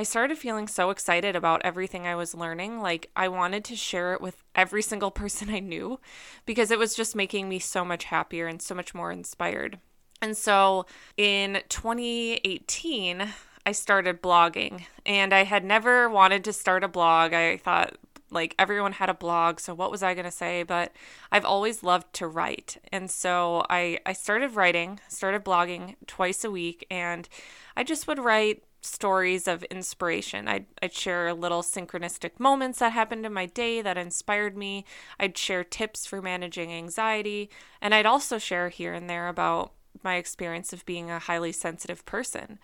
I 0.00 0.02
started 0.02 0.38
feeling 0.38 0.66
so 0.66 0.88
excited 0.88 1.36
about 1.36 1.60
everything 1.62 2.06
I 2.06 2.14
was 2.14 2.34
learning. 2.34 2.80
Like, 2.80 3.10
I 3.14 3.28
wanted 3.28 3.66
to 3.66 3.76
share 3.76 4.14
it 4.14 4.22
with 4.22 4.42
every 4.54 4.80
single 4.80 5.10
person 5.22 5.50
I 5.50 5.58
knew 5.58 6.00
because 6.46 6.70
it 6.70 6.78
was 6.78 6.94
just 6.94 7.14
making 7.14 7.50
me 7.50 7.58
so 7.58 7.84
much 7.84 8.04
happier 8.04 8.46
and 8.46 8.62
so 8.62 8.74
much 8.74 8.94
more 8.94 9.12
inspired. 9.12 9.78
And 10.22 10.34
so 10.38 10.86
in 11.18 11.60
2018, 11.68 13.28
I 13.66 13.72
started 13.72 14.22
blogging, 14.22 14.84
and 15.04 15.34
I 15.34 15.44
had 15.44 15.66
never 15.66 16.08
wanted 16.08 16.44
to 16.44 16.54
start 16.54 16.82
a 16.82 16.88
blog. 16.88 17.34
I 17.34 17.58
thought, 17.58 17.98
like 18.30 18.54
everyone 18.58 18.92
had 18.92 19.10
a 19.10 19.14
blog 19.14 19.58
so 19.58 19.74
what 19.74 19.90
was 19.90 20.04
i 20.04 20.14
going 20.14 20.24
to 20.24 20.30
say 20.30 20.62
but 20.62 20.92
i've 21.32 21.44
always 21.44 21.82
loved 21.82 22.12
to 22.12 22.28
write 22.28 22.76
and 22.92 23.10
so 23.10 23.66
i 23.68 23.98
i 24.06 24.12
started 24.12 24.54
writing 24.54 25.00
started 25.08 25.44
blogging 25.44 25.96
twice 26.06 26.44
a 26.44 26.50
week 26.50 26.86
and 26.92 27.28
i 27.76 27.82
just 27.82 28.06
would 28.06 28.20
write 28.20 28.62
stories 28.80 29.46
of 29.46 29.62
inspiration. 29.64 30.48
I'd, 30.48 30.66
I'd 30.82 30.92
share 30.92 31.32
little 31.34 31.62
synchronistic 31.62 32.38
moments 32.38 32.78
that 32.78 32.92
happened 32.92 33.26
in 33.26 33.32
my 33.32 33.46
day 33.46 33.82
that 33.82 33.98
inspired 33.98 34.56
me. 34.56 34.84
I'd 35.18 35.36
share 35.36 35.64
tips 35.64 36.06
for 36.06 36.22
managing 36.22 36.72
anxiety. 36.72 37.50
And 37.80 37.94
I'd 37.94 38.06
also 38.06 38.38
share 38.38 38.68
here 38.68 38.94
and 38.94 39.08
there 39.08 39.28
about 39.28 39.72
my 40.02 40.16
experience 40.16 40.72
of 40.72 40.86
being 40.86 41.10
a 41.10 41.18
highly 41.18 41.52
sensitive 41.52 42.04
person. 42.06 42.58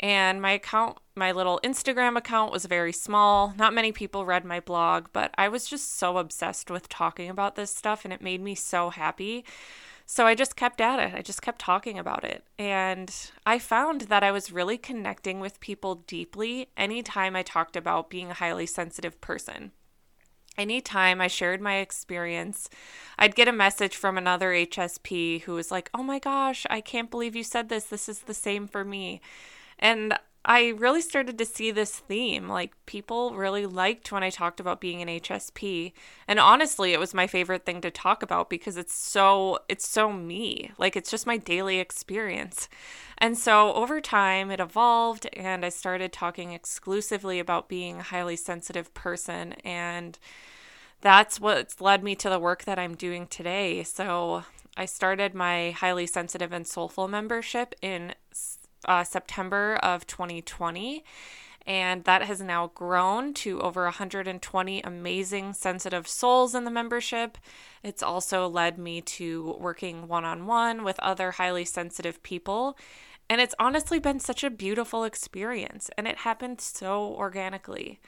And 0.00 0.40
my 0.40 0.52
account, 0.52 0.98
my 1.16 1.32
little 1.32 1.60
Instagram 1.64 2.16
account 2.16 2.52
was 2.52 2.66
very 2.66 2.92
small. 2.92 3.52
Not 3.56 3.74
many 3.74 3.90
people 3.90 4.24
read 4.24 4.44
my 4.44 4.60
blog, 4.60 5.06
but 5.12 5.34
I 5.36 5.48
was 5.48 5.66
just 5.66 5.98
so 5.98 6.18
obsessed 6.18 6.70
with 6.70 6.88
talking 6.88 7.28
about 7.28 7.56
this 7.56 7.74
stuff 7.74 8.04
and 8.04 8.12
it 8.12 8.22
made 8.22 8.40
me 8.40 8.54
so 8.54 8.90
happy 8.90 9.44
so 10.10 10.24
I 10.26 10.34
just 10.34 10.56
kept 10.56 10.80
at 10.80 10.98
it. 10.98 11.14
I 11.14 11.20
just 11.20 11.42
kept 11.42 11.60
talking 11.60 11.98
about 11.98 12.24
it. 12.24 12.42
And 12.58 13.14
I 13.44 13.58
found 13.58 14.02
that 14.02 14.24
I 14.24 14.32
was 14.32 14.50
really 14.50 14.78
connecting 14.78 15.38
with 15.38 15.60
people 15.60 15.96
deeply 15.96 16.70
anytime 16.78 17.36
I 17.36 17.42
talked 17.42 17.76
about 17.76 18.08
being 18.08 18.30
a 18.30 18.34
highly 18.34 18.64
sensitive 18.64 19.20
person. 19.20 19.70
Anytime 20.56 21.20
I 21.20 21.26
shared 21.26 21.60
my 21.60 21.76
experience, 21.76 22.70
I'd 23.18 23.36
get 23.36 23.48
a 23.48 23.52
message 23.52 23.96
from 23.96 24.16
another 24.16 24.48
HSP 24.48 25.42
who 25.42 25.52
was 25.52 25.70
like, 25.70 25.90
Oh 25.92 26.02
my 26.02 26.18
gosh, 26.18 26.64
I 26.70 26.80
can't 26.80 27.10
believe 27.10 27.36
you 27.36 27.44
said 27.44 27.68
this. 27.68 27.84
This 27.84 28.08
is 28.08 28.20
the 28.20 28.32
same 28.32 28.66
for 28.66 28.86
me. 28.86 29.20
And 29.78 30.18
I 30.48 30.68
really 30.78 31.02
started 31.02 31.36
to 31.36 31.44
see 31.44 31.70
this 31.70 31.94
theme. 31.94 32.48
Like, 32.48 32.72
people 32.86 33.36
really 33.36 33.66
liked 33.66 34.10
when 34.10 34.22
I 34.22 34.30
talked 34.30 34.60
about 34.60 34.80
being 34.80 35.02
an 35.02 35.08
HSP. 35.08 35.92
And 36.26 36.40
honestly, 36.40 36.94
it 36.94 36.98
was 36.98 37.12
my 37.12 37.26
favorite 37.26 37.66
thing 37.66 37.82
to 37.82 37.90
talk 37.90 38.22
about 38.22 38.48
because 38.48 38.78
it's 38.78 38.94
so, 38.94 39.58
it's 39.68 39.86
so 39.86 40.10
me. 40.10 40.72
Like, 40.78 40.96
it's 40.96 41.10
just 41.10 41.26
my 41.26 41.36
daily 41.36 41.78
experience. 41.80 42.70
And 43.18 43.36
so 43.36 43.74
over 43.74 44.00
time, 44.00 44.50
it 44.50 44.58
evolved, 44.58 45.28
and 45.34 45.66
I 45.66 45.68
started 45.68 46.14
talking 46.14 46.52
exclusively 46.52 47.38
about 47.38 47.68
being 47.68 47.98
a 47.98 48.04
highly 48.04 48.36
sensitive 48.36 48.94
person. 48.94 49.52
And 49.64 50.18
that's 51.02 51.38
what's 51.38 51.78
led 51.78 52.02
me 52.02 52.14
to 52.16 52.30
the 52.30 52.38
work 52.38 52.64
that 52.64 52.78
I'm 52.78 52.94
doing 52.94 53.26
today. 53.26 53.82
So 53.82 54.44
I 54.78 54.86
started 54.86 55.34
my 55.34 55.72
highly 55.72 56.06
sensitive 56.06 56.52
and 56.52 56.66
soulful 56.66 57.06
membership 57.06 57.74
in 57.82 58.14
uh, 58.84 59.04
September 59.04 59.76
of 59.82 60.06
2020. 60.06 61.04
And 61.66 62.04
that 62.04 62.22
has 62.22 62.40
now 62.40 62.70
grown 62.74 63.34
to 63.34 63.60
over 63.60 63.84
120 63.84 64.80
amazing 64.80 65.52
sensitive 65.52 66.08
souls 66.08 66.54
in 66.54 66.64
the 66.64 66.70
membership. 66.70 67.36
It's 67.82 68.02
also 68.02 68.48
led 68.48 68.78
me 68.78 69.02
to 69.02 69.54
working 69.60 70.08
one 70.08 70.24
on 70.24 70.46
one 70.46 70.82
with 70.82 70.98
other 71.00 71.32
highly 71.32 71.66
sensitive 71.66 72.22
people. 72.22 72.78
And 73.28 73.40
it's 73.42 73.54
honestly 73.58 73.98
been 73.98 74.20
such 74.20 74.42
a 74.42 74.48
beautiful 74.48 75.04
experience, 75.04 75.90
and 75.98 76.08
it 76.08 76.18
happened 76.18 76.60
so 76.62 77.02
organically. 77.02 78.00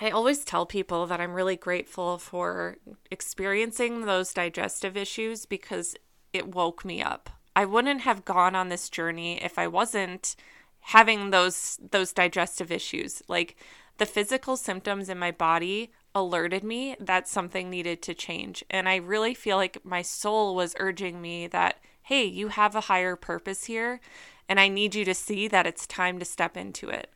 I 0.00 0.10
always 0.10 0.44
tell 0.44 0.66
people 0.66 1.06
that 1.06 1.20
I'm 1.20 1.34
really 1.34 1.56
grateful 1.56 2.18
for 2.18 2.78
experiencing 3.12 4.06
those 4.06 4.34
digestive 4.34 4.96
issues 4.96 5.46
because 5.46 5.94
it 6.32 6.52
woke 6.52 6.84
me 6.84 7.00
up. 7.00 7.30
I 7.56 7.64
wouldn't 7.64 8.02
have 8.02 8.24
gone 8.24 8.54
on 8.54 8.68
this 8.68 8.88
journey 8.88 9.42
if 9.42 9.58
I 9.58 9.66
wasn't 9.66 10.36
having 10.80 11.30
those 11.30 11.78
those 11.90 12.12
digestive 12.12 12.70
issues. 12.70 13.22
Like 13.28 13.56
the 13.98 14.06
physical 14.06 14.56
symptoms 14.56 15.08
in 15.08 15.18
my 15.18 15.30
body 15.30 15.92
alerted 16.14 16.62
me 16.62 16.96
that 17.00 17.28
something 17.28 17.70
needed 17.70 18.02
to 18.02 18.14
change. 18.14 18.64
And 18.70 18.88
I 18.88 18.96
really 18.96 19.34
feel 19.34 19.56
like 19.56 19.84
my 19.84 20.02
soul 20.02 20.54
was 20.54 20.76
urging 20.78 21.20
me 21.20 21.46
that, 21.48 21.78
hey, 22.02 22.24
you 22.24 22.48
have 22.48 22.74
a 22.74 22.82
higher 22.82 23.16
purpose 23.16 23.64
here, 23.64 24.00
and 24.48 24.60
I 24.60 24.68
need 24.68 24.94
you 24.94 25.04
to 25.04 25.14
see 25.14 25.48
that 25.48 25.66
it's 25.66 25.86
time 25.86 26.18
to 26.18 26.24
step 26.24 26.56
into 26.56 26.88
it. 26.88 27.10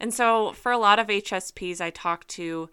And 0.00 0.12
so, 0.12 0.52
for 0.52 0.72
a 0.72 0.78
lot 0.78 0.98
of 0.98 1.06
HSPs 1.06 1.80
I 1.80 1.90
talk 1.90 2.26
to, 2.28 2.68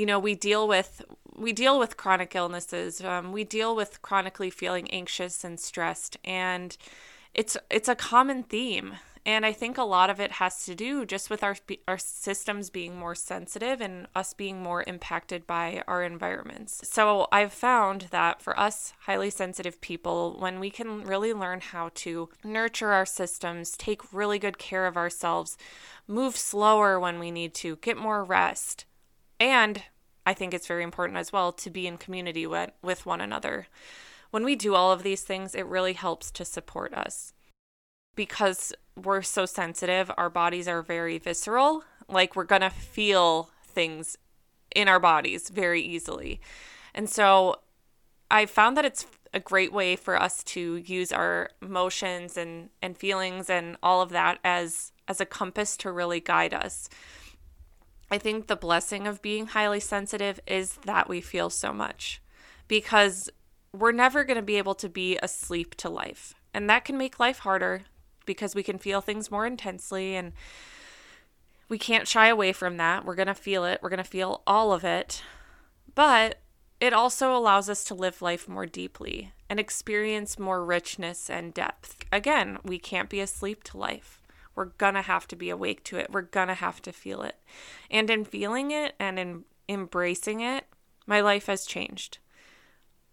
you 0.00 0.06
know, 0.06 0.18
we 0.18 0.34
deal 0.34 0.66
with 0.66 1.02
we 1.36 1.52
deal 1.52 1.78
with 1.78 1.98
chronic 1.98 2.34
illnesses. 2.34 3.02
Um, 3.02 3.32
we 3.32 3.44
deal 3.44 3.76
with 3.76 4.00
chronically 4.00 4.48
feeling 4.48 4.90
anxious 4.90 5.44
and 5.44 5.60
stressed, 5.60 6.16
and 6.24 6.74
it's 7.34 7.54
it's 7.68 7.88
a 7.88 7.94
common 7.94 8.42
theme. 8.42 8.94
And 9.26 9.44
I 9.44 9.52
think 9.52 9.76
a 9.76 9.82
lot 9.82 10.08
of 10.08 10.18
it 10.18 10.32
has 10.32 10.64
to 10.64 10.74
do 10.74 11.04
just 11.04 11.28
with 11.28 11.44
our 11.44 11.54
our 11.86 11.98
systems 11.98 12.70
being 12.70 12.98
more 12.98 13.14
sensitive 13.14 13.82
and 13.82 14.06
us 14.14 14.32
being 14.32 14.62
more 14.62 14.82
impacted 14.86 15.46
by 15.46 15.82
our 15.86 16.02
environments. 16.02 16.80
So 16.88 17.28
I've 17.30 17.52
found 17.52 18.06
that 18.10 18.40
for 18.40 18.58
us 18.58 18.94
highly 19.00 19.28
sensitive 19.28 19.82
people, 19.82 20.36
when 20.38 20.60
we 20.60 20.70
can 20.70 21.04
really 21.04 21.34
learn 21.34 21.60
how 21.60 21.90
to 21.96 22.30
nurture 22.42 22.92
our 22.92 23.04
systems, 23.04 23.76
take 23.76 24.14
really 24.14 24.38
good 24.38 24.56
care 24.56 24.86
of 24.86 24.96
ourselves, 24.96 25.58
move 26.08 26.38
slower 26.38 26.98
when 26.98 27.18
we 27.18 27.30
need 27.30 27.52
to, 27.56 27.76
get 27.76 27.98
more 27.98 28.24
rest, 28.24 28.86
and 29.40 29.82
I 30.26 30.34
think 30.34 30.54
it's 30.54 30.66
very 30.66 30.84
important 30.84 31.18
as 31.18 31.32
well 31.32 31.50
to 31.50 31.70
be 31.70 31.86
in 31.86 31.96
community 31.96 32.46
with, 32.46 32.70
with 32.82 33.06
one 33.06 33.20
another. 33.20 33.66
When 34.30 34.44
we 34.44 34.54
do 34.54 34.74
all 34.74 34.92
of 34.92 35.02
these 35.02 35.22
things, 35.22 35.54
it 35.54 35.66
really 35.66 35.94
helps 35.94 36.30
to 36.32 36.44
support 36.44 36.94
us. 36.94 37.32
Because 38.14 38.72
we're 38.94 39.22
so 39.22 39.46
sensitive, 39.46 40.10
our 40.16 40.30
bodies 40.30 40.68
are 40.68 40.82
very 40.82 41.18
visceral. 41.18 41.84
Like 42.08 42.36
we're 42.36 42.44
going 42.44 42.60
to 42.60 42.70
feel 42.70 43.50
things 43.64 44.16
in 44.74 44.88
our 44.88 45.00
bodies 45.00 45.48
very 45.48 45.80
easily. 45.80 46.40
And 46.94 47.08
so 47.08 47.60
I 48.30 48.46
found 48.46 48.76
that 48.76 48.84
it's 48.84 49.06
a 49.32 49.40
great 49.40 49.72
way 49.72 49.96
for 49.96 50.20
us 50.20 50.42
to 50.42 50.76
use 50.76 51.12
our 51.12 51.50
emotions 51.62 52.36
and, 52.36 52.70
and 52.82 52.96
feelings 52.96 53.48
and 53.48 53.76
all 53.82 54.02
of 54.02 54.10
that 54.10 54.38
as 54.44 54.92
as 55.08 55.20
a 55.20 55.26
compass 55.26 55.76
to 55.76 55.90
really 55.90 56.20
guide 56.20 56.54
us. 56.54 56.88
I 58.10 58.18
think 58.18 58.46
the 58.46 58.56
blessing 58.56 59.06
of 59.06 59.22
being 59.22 59.48
highly 59.48 59.80
sensitive 59.80 60.40
is 60.46 60.78
that 60.84 61.08
we 61.08 61.20
feel 61.20 61.48
so 61.48 61.72
much 61.72 62.20
because 62.66 63.30
we're 63.72 63.92
never 63.92 64.24
going 64.24 64.36
to 64.36 64.42
be 64.42 64.56
able 64.56 64.74
to 64.74 64.88
be 64.88 65.18
asleep 65.22 65.76
to 65.76 65.88
life. 65.88 66.34
And 66.52 66.68
that 66.68 66.84
can 66.84 66.98
make 66.98 67.20
life 67.20 67.40
harder 67.40 67.82
because 68.26 68.54
we 68.54 68.62
can 68.62 68.78
feel 68.78 69.00
things 69.00 69.30
more 69.30 69.46
intensely 69.46 70.16
and 70.16 70.32
we 71.68 71.78
can't 71.78 72.08
shy 72.08 72.26
away 72.26 72.52
from 72.52 72.76
that. 72.78 73.04
We're 73.04 73.14
going 73.14 73.28
to 73.28 73.34
feel 73.34 73.64
it, 73.64 73.80
we're 73.82 73.90
going 73.90 73.98
to 73.98 74.04
feel 74.04 74.42
all 74.46 74.72
of 74.72 74.84
it. 74.84 75.22
But 75.94 76.40
it 76.80 76.92
also 76.92 77.36
allows 77.36 77.68
us 77.68 77.84
to 77.84 77.94
live 77.94 78.22
life 78.22 78.48
more 78.48 78.66
deeply 78.66 79.32
and 79.48 79.60
experience 79.60 80.38
more 80.38 80.64
richness 80.64 81.30
and 81.30 81.54
depth. 81.54 81.96
Again, 82.10 82.58
we 82.64 82.78
can't 82.78 83.08
be 83.08 83.20
asleep 83.20 83.62
to 83.64 83.78
life. 83.78 84.19
We're 84.60 84.66
gonna 84.76 85.00
have 85.00 85.26
to 85.28 85.36
be 85.36 85.48
awake 85.48 85.84
to 85.84 85.96
it. 85.96 86.10
We're 86.10 86.20
gonna 86.20 86.52
have 86.52 86.82
to 86.82 86.92
feel 86.92 87.22
it. 87.22 87.36
And 87.90 88.10
in 88.10 88.26
feeling 88.26 88.72
it 88.72 88.94
and 89.00 89.18
in 89.18 89.44
embracing 89.70 90.42
it, 90.42 90.66
my 91.06 91.22
life 91.22 91.46
has 91.46 91.64
changed. 91.64 92.18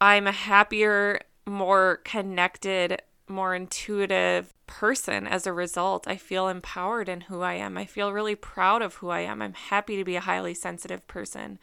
I'm 0.01 0.27
a 0.27 0.33
happier, 0.33 1.21
more 1.45 2.01
connected, 2.03 3.01
more 3.29 3.55
intuitive 3.55 4.53
person 4.67 5.25
as 5.25 5.47
a 5.47 5.53
result. 5.53 6.05
I 6.05 6.17
feel 6.17 6.49
empowered 6.49 7.07
in 7.07 7.21
who 7.21 7.39
I 7.39 7.53
am. 7.53 7.77
I 7.77 7.85
feel 7.85 8.11
really 8.11 8.35
proud 8.35 8.81
of 8.81 8.95
who 8.95 9.07
I 9.07 9.21
am. 9.21 9.41
I'm 9.41 9.53
happy 9.53 9.95
to 9.95 10.03
be 10.03 10.17
a 10.17 10.19
highly 10.19 10.53
sensitive 10.53 11.07
person. 11.07 11.59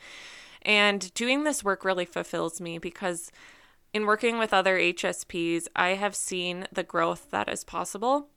And 0.63 1.13
doing 1.13 1.45
this 1.45 1.63
work 1.63 1.85
really 1.85 2.07
fulfills 2.07 2.59
me 2.59 2.79
because 2.79 3.31
in 3.93 4.07
working 4.07 4.39
with 4.39 4.55
other 4.55 4.79
HSPs, 4.79 5.69
I 5.77 5.91
have 5.91 6.17
seen 6.17 6.69
the 6.73 6.83
growth 6.83 7.31
that 7.33 7.51
is 7.51 7.65
possible 7.65 8.31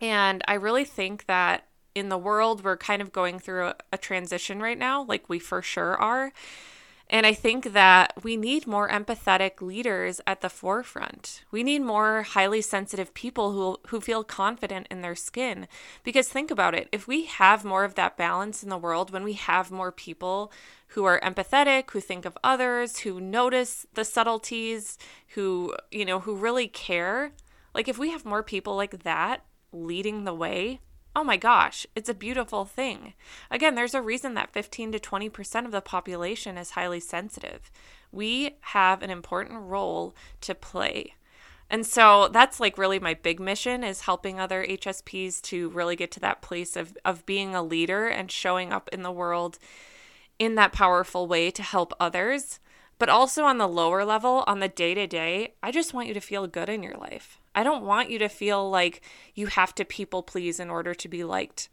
and 0.00 0.42
I 0.46 0.54
really 0.54 0.84
think 0.84 1.26
that 1.26 1.66
in 1.94 2.08
the 2.08 2.18
world, 2.18 2.64
we're 2.64 2.76
kind 2.76 3.00
of 3.00 3.12
going 3.12 3.38
through 3.38 3.68
a, 3.68 3.74
a 3.92 3.98
transition 3.98 4.60
right 4.60 4.78
now, 4.78 5.04
like 5.04 5.28
we 5.28 5.38
for 5.38 5.62
sure 5.62 5.96
are. 5.96 6.32
And 7.10 7.26
I 7.26 7.34
think 7.34 7.74
that 7.74 8.14
we 8.24 8.36
need 8.36 8.66
more 8.66 8.88
empathetic 8.88 9.60
leaders 9.60 10.20
at 10.26 10.40
the 10.40 10.48
forefront. 10.48 11.44
We 11.50 11.62
need 11.62 11.82
more 11.82 12.22
highly 12.22 12.62
sensitive 12.62 13.12
people 13.12 13.52
who, 13.52 13.78
who 13.88 14.00
feel 14.00 14.24
confident 14.24 14.88
in 14.90 15.02
their 15.02 15.14
skin. 15.14 15.68
Because 16.02 16.28
think 16.28 16.50
about 16.50 16.74
it 16.74 16.88
if 16.92 17.06
we 17.06 17.26
have 17.26 17.64
more 17.64 17.84
of 17.84 17.94
that 17.96 18.16
balance 18.16 18.62
in 18.62 18.70
the 18.70 18.78
world, 18.78 19.12
when 19.12 19.22
we 19.22 19.34
have 19.34 19.70
more 19.70 19.92
people 19.92 20.50
who 20.88 21.04
are 21.04 21.20
empathetic, 21.20 21.90
who 21.90 22.00
think 22.00 22.24
of 22.24 22.38
others, 22.42 23.00
who 23.00 23.20
notice 23.20 23.86
the 23.92 24.04
subtleties, 24.04 24.96
who, 25.34 25.74
you 25.90 26.06
know, 26.06 26.20
who 26.20 26.34
really 26.34 26.68
care, 26.68 27.32
like 27.74 27.86
if 27.86 27.98
we 27.98 28.10
have 28.10 28.24
more 28.24 28.42
people 28.42 28.76
like 28.76 29.02
that 29.02 29.44
leading 29.74 30.24
the 30.24 30.34
way, 30.34 30.80
oh 31.16 31.24
my 31.24 31.36
gosh, 31.36 31.86
it's 31.94 32.08
a 32.08 32.14
beautiful 32.14 32.64
thing. 32.64 33.14
Again, 33.50 33.74
there's 33.74 33.94
a 33.94 34.02
reason 34.02 34.34
that 34.34 34.52
15 34.52 34.92
to 34.92 34.98
20% 34.98 35.64
of 35.64 35.72
the 35.72 35.80
population 35.80 36.56
is 36.56 36.70
highly 36.70 37.00
sensitive. 37.00 37.70
We 38.10 38.56
have 38.60 39.02
an 39.02 39.10
important 39.10 39.62
role 39.62 40.14
to 40.42 40.54
play. 40.54 41.14
And 41.70 41.86
so 41.86 42.28
that's 42.28 42.60
like 42.60 42.78
really 42.78 42.98
my 42.98 43.14
big 43.14 43.40
mission 43.40 43.82
is 43.82 44.02
helping 44.02 44.38
other 44.38 44.64
HSPs 44.64 45.40
to 45.42 45.70
really 45.70 45.96
get 45.96 46.10
to 46.12 46.20
that 46.20 46.42
place 46.42 46.76
of 46.76 46.96
of 47.04 47.24
being 47.26 47.54
a 47.54 47.62
leader 47.62 48.06
and 48.06 48.30
showing 48.30 48.72
up 48.72 48.88
in 48.92 49.02
the 49.02 49.10
world 49.10 49.58
in 50.38 50.56
that 50.56 50.72
powerful 50.72 51.26
way 51.26 51.50
to 51.50 51.62
help 51.62 51.92
others. 51.98 52.60
But 52.98 53.08
also 53.08 53.44
on 53.44 53.58
the 53.58 53.68
lower 53.68 54.04
level, 54.04 54.44
on 54.46 54.60
the 54.60 54.68
day 54.68 54.94
to 54.94 55.06
day, 55.06 55.54
I 55.62 55.70
just 55.70 55.92
want 55.92 56.08
you 56.08 56.14
to 56.14 56.20
feel 56.20 56.46
good 56.46 56.68
in 56.68 56.82
your 56.82 56.96
life. 56.96 57.38
I 57.54 57.62
don't 57.62 57.84
want 57.84 58.10
you 58.10 58.18
to 58.20 58.28
feel 58.28 58.68
like 58.70 59.02
you 59.34 59.46
have 59.48 59.74
to 59.76 59.84
people 59.84 60.22
please 60.22 60.60
in 60.60 60.70
order 60.70 60.94
to 60.94 61.08
be 61.08 61.24
liked. 61.24 61.68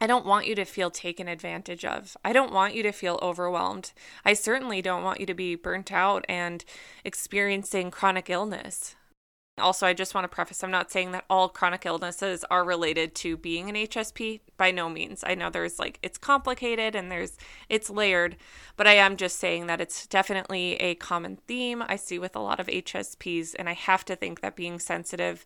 I 0.00 0.06
don't 0.06 0.24
want 0.24 0.46
you 0.46 0.54
to 0.54 0.64
feel 0.64 0.90
taken 0.90 1.28
advantage 1.28 1.84
of. 1.84 2.16
I 2.24 2.32
don't 2.32 2.54
want 2.54 2.74
you 2.74 2.82
to 2.84 2.92
feel 2.92 3.18
overwhelmed. 3.20 3.92
I 4.24 4.32
certainly 4.32 4.80
don't 4.80 5.04
want 5.04 5.20
you 5.20 5.26
to 5.26 5.34
be 5.34 5.56
burnt 5.56 5.92
out 5.92 6.24
and 6.26 6.64
experiencing 7.04 7.90
chronic 7.90 8.30
illness. 8.30 8.96
Also, 9.60 9.86
I 9.86 9.92
just 9.92 10.14
want 10.14 10.24
to 10.24 10.28
preface 10.28 10.64
I'm 10.64 10.70
not 10.70 10.90
saying 10.90 11.12
that 11.12 11.24
all 11.30 11.48
chronic 11.48 11.86
illnesses 11.86 12.44
are 12.50 12.64
related 12.64 13.14
to 13.16 13.36
being 13.36 13.68
an 13.68 13.76
HSP 13.76 14.40
by 14.56 14.70
no 14.70 14.88
means. 14.88 15.22
I 15.26 15.34
know 15.34 15.50
there's 15.50 15.78
like 15.78 15.98
it's 16.02 16.18
complicated 16.18 16.94
and 16.94 17.10
there's 17.10 17.36
it's 17.68 17.90
layered, 17.90 18.36
but 18.76 18.86
I 18.86 18.94
am 18.94 19.16
just 19.16 19.38
saying 19.38 19.66
that 19.66 19.80
it's 19.80 20.06
definitely 20.06 20.74
a 20.74 20.94
common 20.96 21.36
theme 21.46 21.82
I 21.86 21.96
see 21.96 22.18
with 22.18 22.34
a 22.34 22.40
lot 22.40 22.60
of 22.60 22.66
HSPs 22.66 23.54
and 23.58 23.68
I 23.68 23.74
have 23.74 24.04
to 24.06 24.16
think 24.16 24.40
that 24.40 24.56
being 24.56 24.78
sensitive 24.78 25.44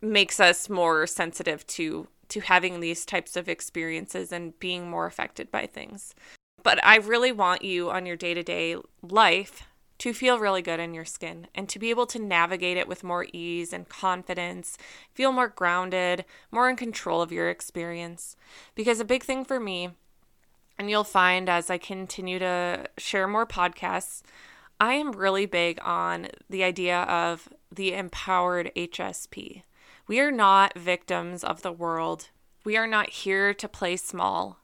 makes 0.00 0.38
us 0.38 0.68
more 0.68 1.06
sensitive 1.06 1.66
to 1.68 2.08
to 2.28 2.40
having 2.40 2.80
these 2.80 3.06
types 3.06 3.36
of 3.36 3.48
experiences 3.48 4.32
and 4.32 4.58
being 4.58 4.90
more 4.90 5.06
affected 5.06 5.50
by 5.50 5.66
things. 5.66 6.14
But 6.62 6.84
I 6.84 6.96
really 6.96 7.30
want 7.30 7.62
you 7.62 7.90
on 7.90 8.06
your 8.06 8.16
day-to-day 8.16 8.76
life 9.02 9.62
to 9.98 10.12
feel 10.12 10.38
really 10.38 10.62
good 10.62 10.80
in 10.80 10.94
your 10.94 11.04
skin 11.04 11.48
and 11.54 11.68
to 11.68 11.78
be 11.78 11.90
able 11.90 12.06
to 12.06 12.18
navigate 12.18 12.76
it 12.76 12.88
with 12.88 13.04
more 13.04 13.26
ease 13.32 13.72
and 13.72 13.88
confidence, 13.88 14.76
feel 15.14 15.32
more 15.32 15.48
grounded, 15.48 16.24
more 16.50 16.68
in 16.68 16.76
control 16.76 17.22
of 17.22 17.32
your 17.32 17.48
experience. 17.48 18.36
Because 18.74 19.00
a 19.00 19.04
big 19.04 19.22
thing 19.22 19.44
for 19.44 19.58
me, 19.58 19.90
and 20.78 20.90
you'll 20.90 21.04
find 21.04 21.48
as 21.48 21.70
I 21.70 21.78
continue 21.78 22.38
to 22.38 22.86
share 22.98 23.26
more 23.26 23.46
podcasts, 23.46 24.22
I 24.78 24.94
am 24.94 25.12
really 25.12 25.46
big 25.46 25.78
on 25.82 26.28
the 26.50 26.62
idea 26.62 27.00
of 27.02 27.48
the 27.72 27.94
empowered 27.94 28.70
HSP. 28.76 29.62
We 30.06 30.20
are 30.20 30.30
not 30.30 30.78
victims 30.78 31.42
of 31.42 31.62
the 31.62 31.72
world. 31.72 32.28
We 32.64 32.76
are 32.76 32.86
not 32.86 33.08
here 33.08 33.54
to 33.54 33.68
play 33.68 33.96
small. 33.96 34.58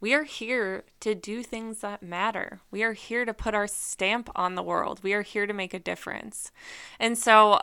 We 0.00 0.14
are 0.14 0.22
here 0.22 0.84
to 1.00 1.14
do 1.14 1.42
things 1.42 1.80
that 1.80 2.02
matter. 2.02 2.60
We 2.70 2.82
are 2.82 2.94
here 2.94 3.26
to 3.26 3.34
put 3.34 3.54
our 3.54 3.66
stamp 3.66 4.30
on 4.34 4.54
the 4.54 4.62
world. 4.62 5.00
We 5.02 5.12
are 5.12 5.20
here 5.20 5.46
to 5.46 5.52
make 5.52 5.74
a 5.74 5.78
difference. 5.78 6.50
And 6.98 7.18
so, 7.18 7.60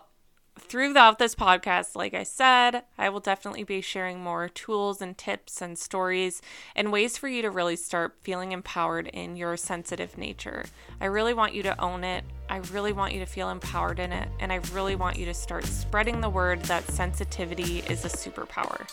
throughout 0.59 1.17
this 1.17 1.33
podcast, 1.33 1.95
like 1.95 2.13
I 2.13 2.21
said, 2.21 2.83
I 2.95 3.09
will 3.09 3.19
definitely 3.19 3.63
be 3.63 3.81
sharing 3.81 4.21
more 4.21 4.49
tools 4.49 5.01
and 5.01 5.17
tips 5.17 5.63
and 5.63 5.79
stories 5.79 6.41
and 6.75 6.91
ways 6.91 7.17
for 7.17 7.27
you 7.27 7.41
to 7.41 7.49
really 7.49 7.75
start 7.75 8.17
feeling 8.21 8.51
empowered 8.51 9.07
in 9.07 9.35
your 9.35 9.57
sensitive 9.57 10.15
nature. 10.15 10.65
I 11.01 11.05
really 11.05 11.33
want 11.33 11.55
you 11.55 11.63
to 11.63 11.81
own 11.81 12.03
it. 12.03 12.23
I 12.49 12.57
really 12.57 12.93
want 12.93 13.13
you 13.13 13.19
to 13.19 13.25
feel 13.25 13.49
empowered 13.49 13.99
in 13.99 14.11
it. 14.11 14.29
And 14.39 14.53
I 14.53 14.57
really 14.73 14.95
want 14.95 15.17
you 15.17 15.25
to 15.25 15.33
start 15.33 15.65
spreading 15.65 16.21
the 16.21 16.29
word 16.29 16.61
that 16.63 16.85
sensitivity 16.91 17.79
is 17.79 18.05
a 18.05 18.09
superpower. 18.09 18.87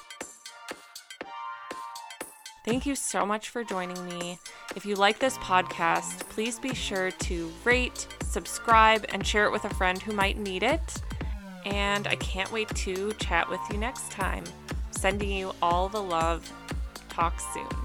Thank 2.64 2.86
you 2.86 2.94
so 2.94 3.26
much 3.26 3.50
for 3.50 3.62
joining 3.62 4.06
me. 4.06 4.38
If 4.74 4.86
you 4.86 4.94
like 4.94 5.18
this 5.18 5.36
podcast, 5.36 6.20
please 6.30 6.58
be 6.58 6.74
sure 6.74 7.10
to 7.10 7.52
rate, 7.62 8.06
subscribe, 8.22 9.04
and 9.10 9.26
share 9.26 9.44
it 9.44 9.52
with 9.52 9.66
a 9.66 9.74
friend 9.74 10.00
who 10.00 10.12
might 10.12 10.38
need 10.38 10.62
it. 10.62 11.02
And 11.66 12.06
I 12.06 12.16
can't 12.16 12.50
wait 12.52 12.68
to 12.68 13.12
chat 13.14 13.50
with 13.50 13.60
you 13.70 13.76
next 13.76 14.10
time. 14.10 14.44
Sending 14.92 15.30
you 15.30 15.52
all 15.60 15.90
the 15.90 16.02
love. 16.02 16.50
Talk 17.10 17.38
soon. 17.52 17.83